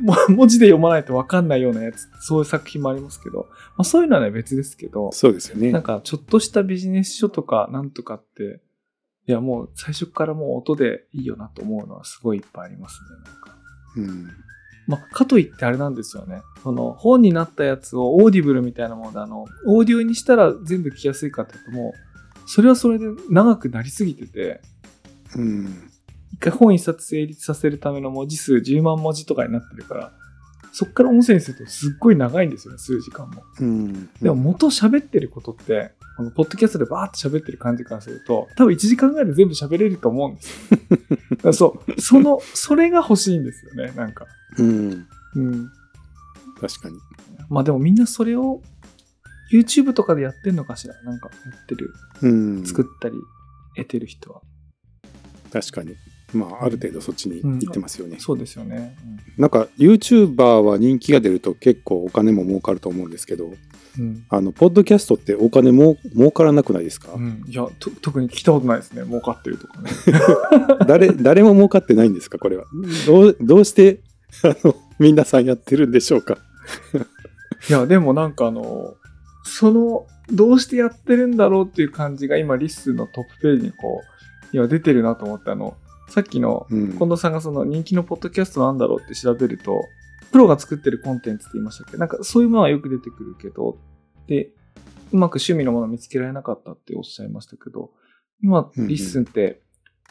[0.00, 5.70] う、 も文字で読まないとわかんないようなやつ、そういう作品もありますけど、まあそういうのはね別ですけど、そうですよね。
[5.70, 8.60] なんかちょっとしたビジネス書とかなんとかって、
[9.28, 13.08] いやもう最初からもう音でいいよなと思うのはすごいいっぱいありますね。
[13.24, 13.56] なんか
[13.96, 14.28] うん。
[14.88, 16.42] まあ、かといってあれなんですよね。
[16.62, 22.11] その本になったやつを Audible みたいなもので、あの、オーディオにしたら全部聞きやすいかっていうともう、
[22.54, 24.60] それはそれで長くなりすぎてて、
[25.36, 25.90] うん。
[26.34, 30.12] 一回本一冊成立させるための文字数10万文字とかになってるから、
[30.70, 33.42] そっから音声にするとすっごい長いんですよね、数時間も。
[33.58, 34.10] うん。
[34.20, 40.78] でも元喋ってることって、このポッドキャストでバーって喋ってる感じからすると、多分1時間ぐらいで全部喋れると思うんですよ。
[41.08, 44.26] だからそう、その、それが欲しいんですよね、なんか。
[44.58, 45.06] うん。
[45.36, 45.70] うん。
[46.60, 46.98] 確かに。
[47.48, 48.60] まあでもみんなそれを
[49.52, 50.94] YouTube とかでやってんのかしら？
[51.02, 51.92] なんかやってる、
[52.22, 52.64] うん。
[52.66, 53.14] 作ったり
[53.76, 54.40] 得てる人は。
[55.52, 55.94] 確かに。
[56.32, 58.16] まあ、ある程度そっちに行ってますよね。
[58.18, 58.96] そうですよね。
[59.36, 63.52] なんか、YouTuber は人気が出ると結構お金も儲かると思うんですけど、
[63.98, 64.24] うん。
[64.30, 67.22] あの、ポッドキャストってお金も儲からなくないですか、うん。
[67.22, 69.04] うん、いやと、特に聞いたことないですね。
[69.04, 69.90] 儲かってるとかね。
[70.88, 72.38] 誰、誰も儲かってないんですか？
[72.38, 72.64] これは。
[73.06, 74.00] どう、どうして、
[74.42, 76.38] あの、皆さんやってるんでしょうか？
[77.68, 78.94] いや、でもなんかあの、
[79.44, 84.00] その、どうしてやってるんだろうっていう感じが今、 LISTEN のトップページにこ
[84.52, 85.76] う、いや、出てるなと思って、あの、
[86.08, 86.92] さっきのうん。
[86.92, 89.82] 近藤さんがその人気のポッドキャストなんだろうって調べると、
[90.30, 91.96] プロが作ってるコンテンツって言いましたっけ？
[91.98, 93.78] なんかそういうものはよく出てくるけど、
[94.26, 94.50] で、
[95.12, 97.90] うまく趣味のものを見つけられなかったっておっしゃいましたけど、
[98.42, 99.62] 今、 LISTEN って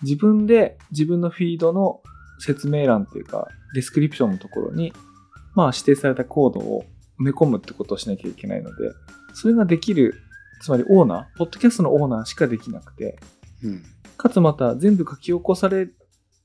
[0.03, 2.01] 自分で自分のフィードの
[2.39, 4.93] 説明欄っていうか、ディスクリプションのところに、
[5.55, 6.85] まあ指定されたコードを
[7.19, 8.91] 埋め込むってことをしなきゃいけないので、
[9.33, 10.15] それができる、
[10.61, 13.19] つまりオーナー、ポッドキャストのオーナーしかできなくて、
[13.63, 13.83] うん。
[14.17, 15.87] かつまた全部書き起こされ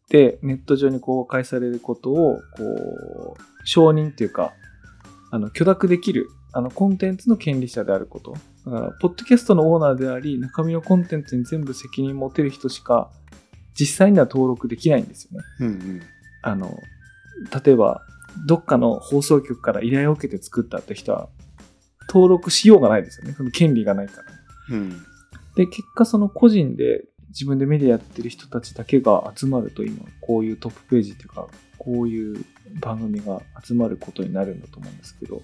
[0.09, 4.55] てネット上に公開されることをこう承認っていうか
[5.30, 8.34] あの許諾できるあのコンテンツの権利者であること
[8.64, 13.11] だからポッドキャストのオーナーであり中身のコンテンツに全部責任持てる人しか
[13.78, 16.03] 実際には登録できないんですよねうんうん。
[16.43, 16.78] あの
[17.64, 18.01] 例えば
[18.47, 21.28] どっかの放送局から依頼を受けて作ったって人は
[22.09, 24.22] 登録しようがないですよねその権利がないか
[24.68, 24.90] らうん。
[25.54, 31.48] で、結果その個人で自分でメディアやってる人たちだけが集まると今、こういうトップページっていうか、
[31.78, 32.44] こういう
[32.80, 35.42] 番組が集まることになるんだと思うんですけど、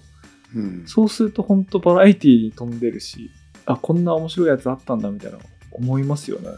[0.55, 0.83] うん。
[0.85, 3.29] そうすると本当バラエティに飛んでるし、
[3.65, 5.37] あ、こんな面白いやつあったんだみたいな
[5.71, 6.49] 思いますよね。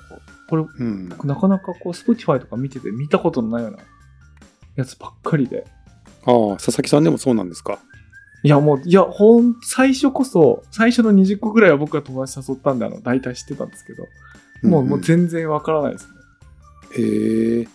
[0.49, 1.09] これ、うん。
[1.09, 3.79] 僕なかなかこう、Spotify とか見てて見たことのないような
[4.75, 5.65] やつばっかりで。
[6.25, 7.79] ああ、佐々木さんでもそうなんですか？
[8.45, 14.03] いや、もう、いや、ほん、最初こそ、最初の20個ぐらいは僕が友達誘ったんで、あの、大体知ってたんですけど、
[14.61, 16.11] もう、うんうん、もう全然わからないですね。
[16.99, 17.63] へえ。
[17.63, 17.67] い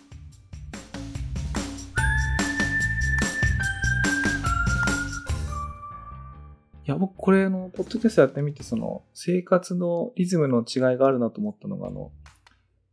[6.85, 12.13] や、僕、これ、の、ポッドキャストやってみて、その、生活のリズムの違いがあるなと思ったのが、あの、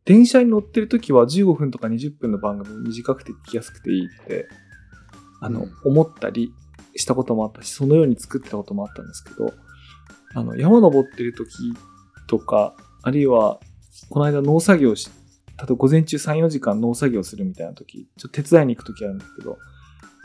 [0.04, 4.48] 電車に乗ってる時は15分とか20分の番組短くて聞きやすくていいって、
[5.40, 6.52] あの、思ったり、
[6.98, 9.52] したこともあったし、そのように作ってたこともあったんですけど、
[10.34, 11.74] あの、山登ってる時
[12.26, 13.60] とか、あるいは、
[14.10, 15.10] この間農作業し、
[15.58, 19.58] 例えば午前中3、4時間農作業するみたいな時、ちょっと手伝いに行く時あるんですけど、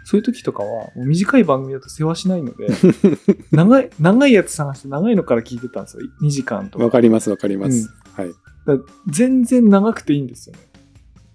[0.06, 2.68] そういう時とかは、もう短い番組だと世話しないので、
[3.52, 6.04] 長い、長いやつ探して長いのから聞いてたんですよ。
[6.22, 6.84] 2時間とか。
[6.84, 7.90] わかりますわかります。
[8.14, 8.28] はい。
[8.28, 10.62] だから全然長くていいんですよね。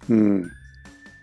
[0.09, 0.51] うん。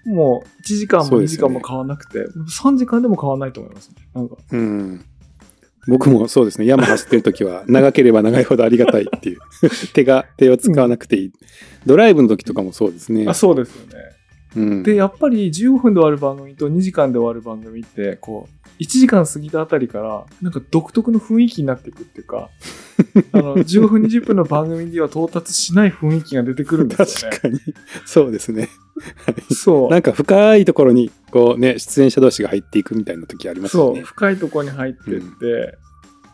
[0.07, 3.96] もう1時間も2そうですよね時間も変わらなくて、3時間でも変わらないと思いますね。
[4.14, 5.04] なんか、うん。
[5.88, 6.66] 僕もそうですね。
[6.66, 9.38] 山走ってる時は長ければ長いほどありがたいっていう。
[9.94, 11.32] 手が、手を使わなくていい。
[11.84, 13.34] ドライブの時とかもそうですねあ、。
[13.34, 14.16] そうですよね。
[14.57, 14.82] うん。
[14.82, 22.50] で、やっぱり15分で終わる番組と2時間で終わる番組って、こう、1時間過ぎたあたりから、なんか独特の雰囲気になっていくっていうか、
[23.32, 27.36] あの、15分20分の番組では到達しない雰囲気が出てくるんですよね。
[27.36, 27.61] 確かに。
[28.04, 28.68] そうですね。
[29.54, 29.90] そう。
[29.90, 34.02] なんか深いところに、こうね、出演者同士が入っていくみたいな時ありますよそう、ね。
[34.02, 35.78] 深いところに入ってって、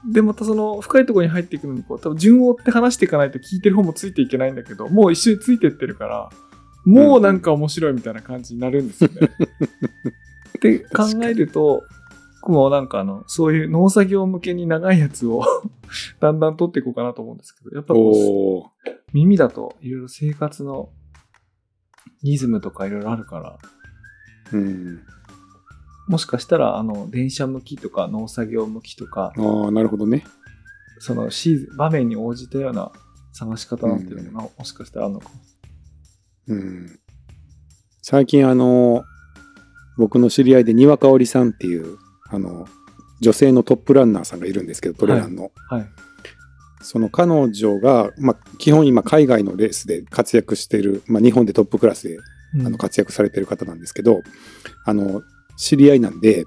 [0.04, 6.30] で、またその深いところに入っていくのに、こう、多分順を追って話していかないと聞いてる方もついていけないんだけど、もう一緒についてってるから、
[6.84, 9.30] もうなんか面白いみたいな感じになるんですよね。
[10.58, 11.82] って考えると、
[12.42, 15.44] 僕もなんかあの、そういう農作業向けに長いやつを
[16.20, 20.90] だんだん取っていこうかなと思うんですけど、やっぱこう耳だといろいろ生活の
[22.22, 24.56] リズムとかいろいろあるから、ー。
[24.56, 25.00] うん。
[26.08, 30.24] もしかしたらあの、電車向きとか農作業向きとか、ああ、なるほどね。
[30.98, 32.90] そのシーズン、場面に応じたような
[33.32, 35.34] 探し方なんていうのが、もしかしたらあるのかも。
[36.48, 36.98] うん。
[38.02, 39.04] 最近あの、
[39.96, 41.98] 僕の知り合いで庭香織さんっていう、
[42.30, 42.66] あの、
[43.20, 45.52] 女性のトップランナーさんがいるんですけど、トレランの。
[45.68, 45.86] はい。
[46.82, 52.18] その彼女が、まあ、基本今海外のレースで活躍している、まあ、日本でトップクラスで
[52.54, 54.22] うんあの活躍されてる方なんですけど、
[54.84, 55.22] あの、
[55.56, 56.44] 知り合いなんで、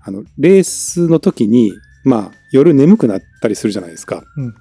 [0.00, 1.72] あの、レースの時に、
[2.04, 4.22] まあ、夜眠くなったりするじゃないですか。
[4.36, 4.54] うん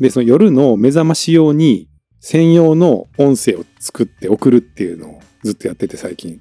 [0.00, 1.88] で、その夜の目覚まし用に、
[2.26, 6.40] 専用の音声を作って送るっていうのをずっとやってて最近。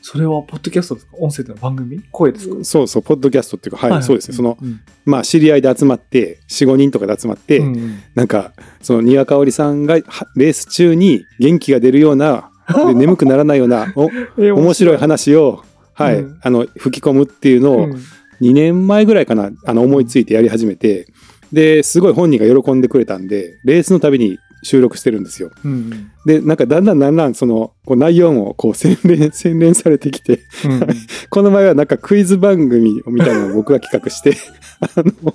[0.00, 1.16] それは、ポッドキャストですか？
[1.18, 2.00] 音声での番組？
[2.10, 2.64] 声ですか？
[2.64, 4.36] そうそう、ポッドキャストっていうか、はい、そうですね。
[4.38, 7.98] その、うんまあ、知り合いで集まって、4、5人とかで集まって、うんうん。
[8.14, 12.50] なんか、その、庭香織さんがはレース中に元気が出るような、
[12.86, 14.96] で眠くならないような、 おえ面白い。
[14.96, 15.62] 話を、
[15.92, 16.38] はい、うん。
[16.42, 17.92] あの、吹き込むっていうのを、うん。
[18.40, 21.08] 2年前ぐらいかな、あの、思いついてやり始めて、
[21.52, 25.50] で、すごい本人が喜んでくれたんで、レースのたびに収録してるんですよ。
[25.64, 30.86] うんで、なんかだんだんだんだんその、こう内容もこう洗練、 洗練されてきて、うん
[31.30, 34.36] この前はなんかクイズ番組みたいなのを僕が企画して、
[34.80, 35.34] あの、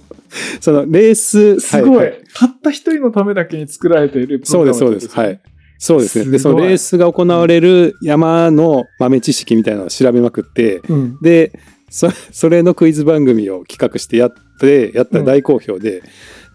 [0.60, 5.20] そのレース、すごい、ははたった一人のためだけに作られているプそうです、ログラムそうです。
[5.20, 5.40] はい。
[5.80, 6.32] そうですね。
[6.32, 11.52] で、そのレースが行われる山の豆知識みたいなのを調べまくって、うんで、
[11.90, 16.02] そそれのクイズ番組を企画してやって、やったら大好評で、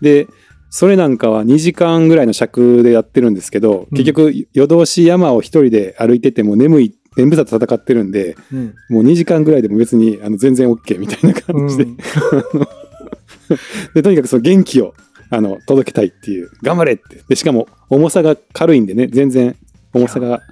[0.01, 0.27] で、
[0.71, 3.97] それなんかは2時間ぐらいの尺でやってるんですけど、うん。
[3.97, 8.75] 結局夜通し山を一人で歩いてても眠い、眠さと戦ってるんで、うん。
[8.91, 11.97] もう2時間ぐらいでも別にあの全然 OK みたいな感じで、うん。
[13.95, 14.95] でとにかくその元気を
[15.31, 17.23] あの届けたいっていう、頑張れって。
[17.29, 19.57] で、しかも重さが軽いんでね、全然
[19.93, 20.43] 重さが、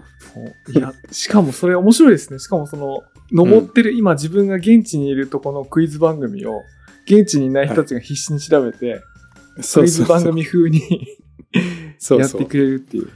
[0.75, 2.39] いや、しかもそれ面白いですね。
[2.39, 3.03] しかもその、
[3.33, 6.62] 登ってる、今自分が現地にいるとこのクイズ番組を、
[7.07, 9.03] 現地にいない人たちが必死に調べて、
[9.62, 10.80] クイズ番組風に。
[12.11, 13.09] やってくれるっていう。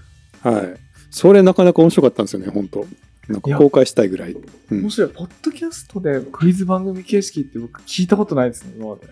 [0.43, 0.77] はい。
[1.11, 2.87] それなかなか面白かったんですよね、本当
[3.29, 4.33] なんか公開したいぐらい。
[4.33, 5.11] うん面白い。
[5.11, 9.07] ポッドキャストでクイズ番組形式って僕聞いたことないですね、今まで。
[9.07, 9.09] あ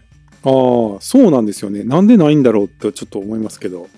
[0.96, 1.82] あ、そうなんですよね。
[1.84, 3.88] なんでないんだろうってちょっと思いますけど、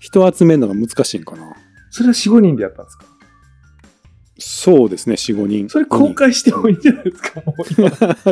[0.00, 1.56] 人集めるのが難しいんかな。
[1.90, 3.04] それは4、5人でやったんですか？
[4.38, 5.68] そうですね、4、5人。
[5.68, 7.42] それ公開してもいいんじゃないですか。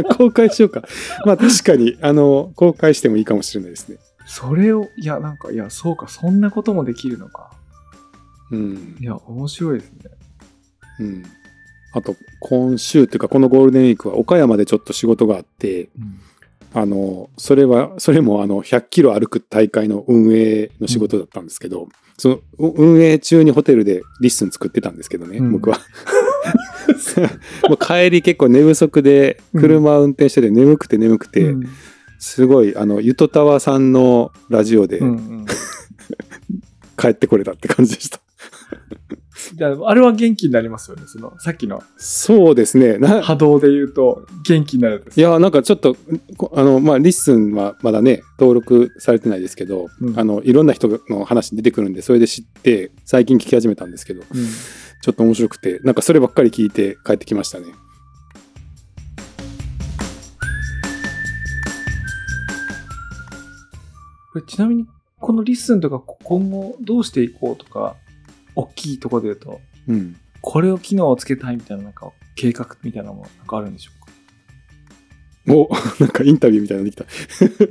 [0.17, 0.83] 公開しようか。
[1.25, 3.99] まあ確かに、あの、公開してもいいかもしれないですね。
[4.31, 7.51] それを、いや、なんか、いや、そうか、そんなこともできるのか。
[8.53, 9.05] うんい。
[9.05, 9.99] や、面白いですね。
[11.01, 11.25] うん。
[11.93, 15.89] あと、今週というか、このゴールデンウィークは岡山でちょっと仕事があって、
[16.73, 25.81] あの、それは、それもあの、100キロ歩く大会の運営の仕事だったんですけど、そのう運営中にホテルで LISTEN 作ってたんですけどね、うん僕は。
[27.69, 31.69] もう帰り結構寝不足で、車運転してて眠くて眠くて、うん
[32.21, 35.47] すごい、あの、ゆとたわさんのラジオでうんうん
[36.97, 38.21] 帰ってこれたって感じでした。
[39.55, 41.05] じゃああれは元気になりますよね。
[41.07, 42.99] その、さっきのそうですね。
[42.99, 45.97] な波動で言うと元気になるんですいや、なんかちょっと、
[46.37, 54.47] こあの、まあ、 LISTEN はまだね、登録されてないですけど、うんあの、いろんな人の話出てくるんで、それで知って、最近聞き始めたんですけど、うん
[55.03, 57.69] ちょっと面白くて、なんかそればっかり聞いて帰ってきましたね。
[64.33, 64.87] これちなみに、
[65.19, 67.97] この LISTEN とか今後どうしていこうとか、
[68.55, 70.17] 大きいところで言うと、うん。
[70.41, 74.11] これを機能をつけたいみたいななんか計画みたいなのもなんかあるんでしょうか？
[75.55, 75.69] お、
[76.01, 77.05] なんかインタビューみたいなのできた。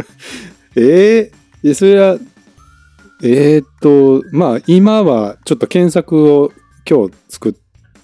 [0.76, 2.18] えー、いやそれは、
[3.24, 6.51] えーっと、まあ、今はちょっと検索を
[6.89, 7.53] 今日作っ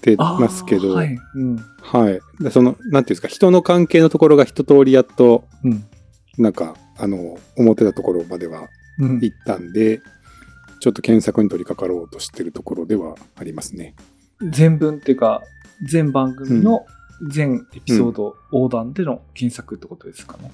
[0.00, 1.16] てますけど、はい。
[1.36, 1.56] うん。
[1.80, 2.20] はい。
[2.42, 5.84] でその、なんていうんですか、人の関係のところが一通りやっと、うん。
[6.38, 8.68] なんか、あの、思ってたところまでは
[8.98, 10.00] うん行ったんで、
[10.80, 13.94] ちょっと検索に取り掛かろうとしてるところではありますね。
[14.40, 15.42] 全文っていうか、
[15.82, 16.86] 全番組の
[17.30, 20.50] 全エピソード横断での検索ってことですかね。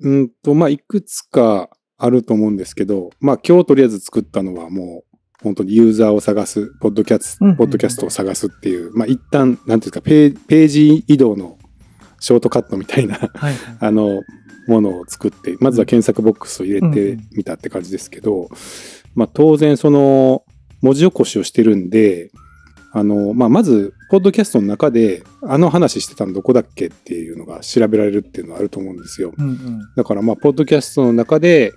[0.00, 5.08] うんと、まあ、いくつかあると思うんですけど、まあ、今日とりあえず作ったのはもう、
[5.42, 11.58] 本当にユーザーを探す、ポッドキャスト、うんうんうんポッドキャストを探すっていう、まあ、一旦、なんていうか、ペーページ移動の
[12.20, 13.54] ショートカットみたいな、はいはい。
[13.78, 14.22] あの、
[14.68, 18.48] ものを作って、まずは検索ボックスを入れうんうてんみたって感じですけど、
[19.14, 20.44] まあ、当然、その、
[20.82, 22.30] 文字起こしをしてるんで、
[22.92, 29.32] あの、まあ、まず、ポッドキャストの中で、あの話してたのどこだっけっていうのが調べられるっていうのはあると思うんですよ。
[29.36, 29.80] うんうん。
[29.96, 31.72] だからまあ、ポッドキャストの中で、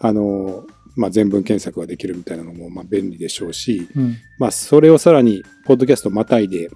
[0.00, 0.64] あの、
[0.96, 4.16] まあ、全文検索ができるみたいなのもまあ便利でしょうし、うん。
[4.38, 6.70] まあ、それをさらに、ポッドキャストまたいで、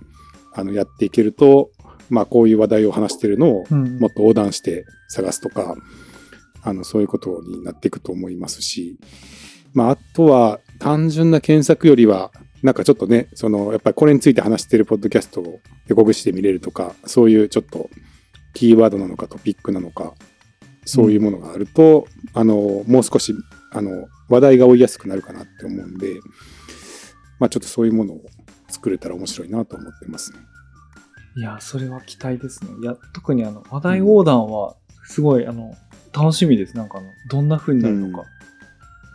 [0.55, 1.71] あの、やっていけると、
[2.11, 3.99] まあ、こういう話題を話してるのをうん。
[3.99, 5.77] もっと横断して探すとか、
[6.63, 8.99] あの、そういうことになっていくと思いますし、
[9.73, 12.33] まあ、あとは、単純な検索よりは、
[12.63, 17.89] なんかちょっとね、その、やっぱりこれについて話してるポッドキャストを横串で見れるとか、そういうちょっと、
[18.53, 20.13] キーワードなのかトピックなのか、
[20.85, 23.35] そういうものがあると、あの、もう少し、
[23.73, 26.21] あの、話題が追いやすくなるかなって思うんで、
[27.39, 28.21] まあ、ちょっとそういうものを
[28.69, 30.39] 作れたら面白いなと思ってますね。
[31.37, 32.71] いや、それは期待ですね。
[32.83, 34.75] いや、特にあの、話題横断は、
[35.05, 35.77] すごい、あの、
[36.13, 36.77] 楽しみです。
[36.77, 38.27] なんかあの、どんな風になるのか。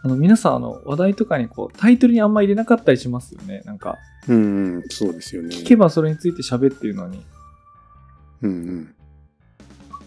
[0.04, 3.62] あの、皆さん、あの、話題とかにこう、タイトルにあんま入れなかったりしますよね。
[3.66, 3.98] なんか、
[4.28, 5.50] うん、うん、そうですよね。
[5.50, 7.22] 聞けばそれについて喋ってるのに、
[8.42, 8.96] うんうん。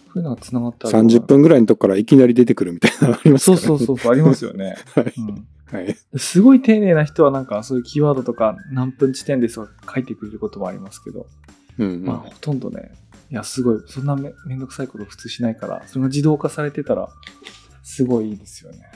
[0.07, 0.99] そういうのが繋がったら。
[0.99, 3.61] 30分ぐらいのとこからいきなり出てくるみたいなのありますそうね。
[3.61, 4.75] そうそうそう、ありますよね。
[4.95, 5.95] はいうんはい。
[6.17, 11.27] すごい丁寧な人はなんかそういうキーワードとか何分地点ですとか書いてくれることもありますけど、
[11.79, 12.91] うんうんまあほとんどね、
[13.31, 17.09] いやすごい、そんなめめんどくさいこと普通しないから、それが自動化されてたら
[17.83, 18.91] すごいいいですよね。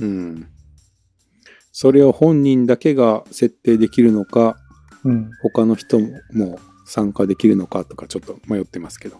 [0.00, 0.48] うん。
[1.72, 4.56] それを本人だけが設定できるのか、
[5.04, 5.30] うん。
[5.42, 5.98] 他の人
[6.32, 9.18] も参加できるのかとかちょっと迷ってますけど。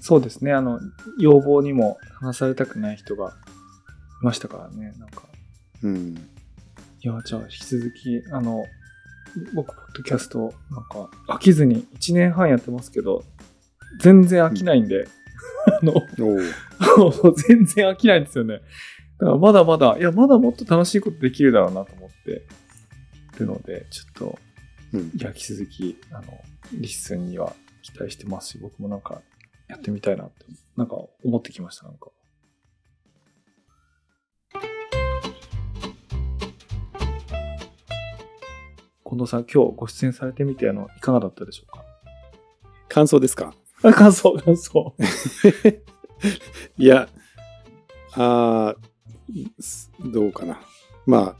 [0.00, 0.80] そうですね、あの、
[1.18, 3.30] 要望にも話されたくない人が
[4.22, 5.22] いましたからね、なんか。
[5.82, 6.14] うん。
[7.00, 8.64] いや、じゃあ引き続き、あの、
[9.54, 13.24] 僕、ポッドキャスト、なんか、飽きずに1年半やってますけど、
[14.00, 15.06] 全然飽きないんで、
[15.66, 15.94] あの、
[17.48, 18.60] 全然飽きないんですよね。
[19.18, 22.46] だからまだまだ、いや、まだもっと楽しいことできるだろうなと思って
[23.38, 24.38] るので、ちょっと、
[24.92, 26.22] うん引き続き、あの、
[26.72, 29.20] LISTEN には期待してますし、僕もなんか、
[29.68, 30.44] やってみたいなって、
[30.76, 32.08] なんか思ってきました、なんか。
[39.16, 41.82] 近藤さん、今日ご出演されてみて、あの、いかがだったでしょうか？
[42.88, 43.54] 感想ですか？
[43.82, 44.94] あ感想、感想。
[46.76, 47.08] いや、
[48.14, 48.74] あ
[50.04, 50.60] どうかな。
[51.06, 51.36] まあ、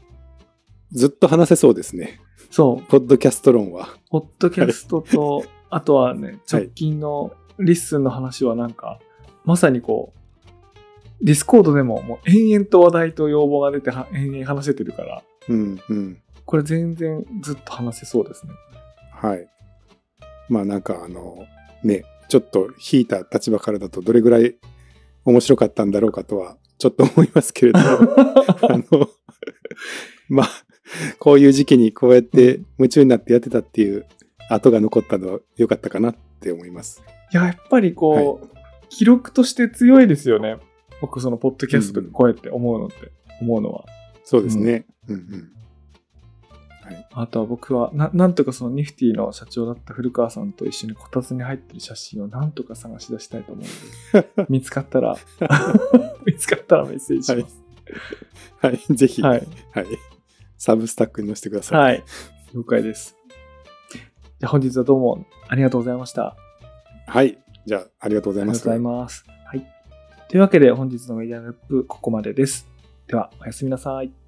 [0.91, 2.19] ずっと話せそうですね。
[2.49, 3.89] そう、ポッドキャスト論は。
[4.09, 8.99] ポッドキャストと、あとはね、直近の LISTEN の話はなんか、
[9.45, 10.17] まさにこう、
[11.23, 16.21] Discord でももう延々と話題と要望が出ては延々話せてるから、うんうん。
[16.47, 18.53] これ全然ずっと話せそうですね。
[19.11, 19.47] はい。
[20.49, 21.45] まあなんかあの、
[21.83, 24.55] ね、ちょっと引いた立場からだとどれぐらい
[25.25, 27.85] 面白かったんだろうかとはちょっと思いますけれども、
[28.71, 29.09] あの、
[30.29, 30.47] まあ、
[31.19, 34.05] こういう時期にこうやって夢中になってやってたっていう
[34.49, 37.03] 後が残ったのは良かったかなって思います。
[37.33, 38.47] いや、やっぱりこう、
[38.87, 40.57] 記録として強いですよね。
[41.01, 43.85] 僕、その、ポッドキャストでこうやって思うのって、思うのは。
[44.23, 44.85] そうですね。
[45.09, 45.56] うんうん。
[47.11, 55.15] あとは僕はな、なんとかそのニフティの社長だった古川さんと一緒にこたつに入ってる写真をなんとか探し出したいと思うので、 見つかったら、
[56.25, 57.63] 見つかったらメッセージします。
[58.59, 59.43] はい、ぜひ、は、はいい。
[60.57, 61.79] サブスタックに載せてください。
[61.79, 62.03] はい。
[62.53, 63.15] 了解です。
[64.39, 66.35] じゃあ本日はどうもありがとうございました。
[67.07, 67.37] はい。
[67.65, 68.69] じゃあ、ありがとうございます。
[68.69, 69.25] ありがとうございます。
[69.45, 69.65] はい。
[70.29, 72.67] というわけで本日のメディアループここまでです。
[73.07, 74.26] では、おやすみなさい。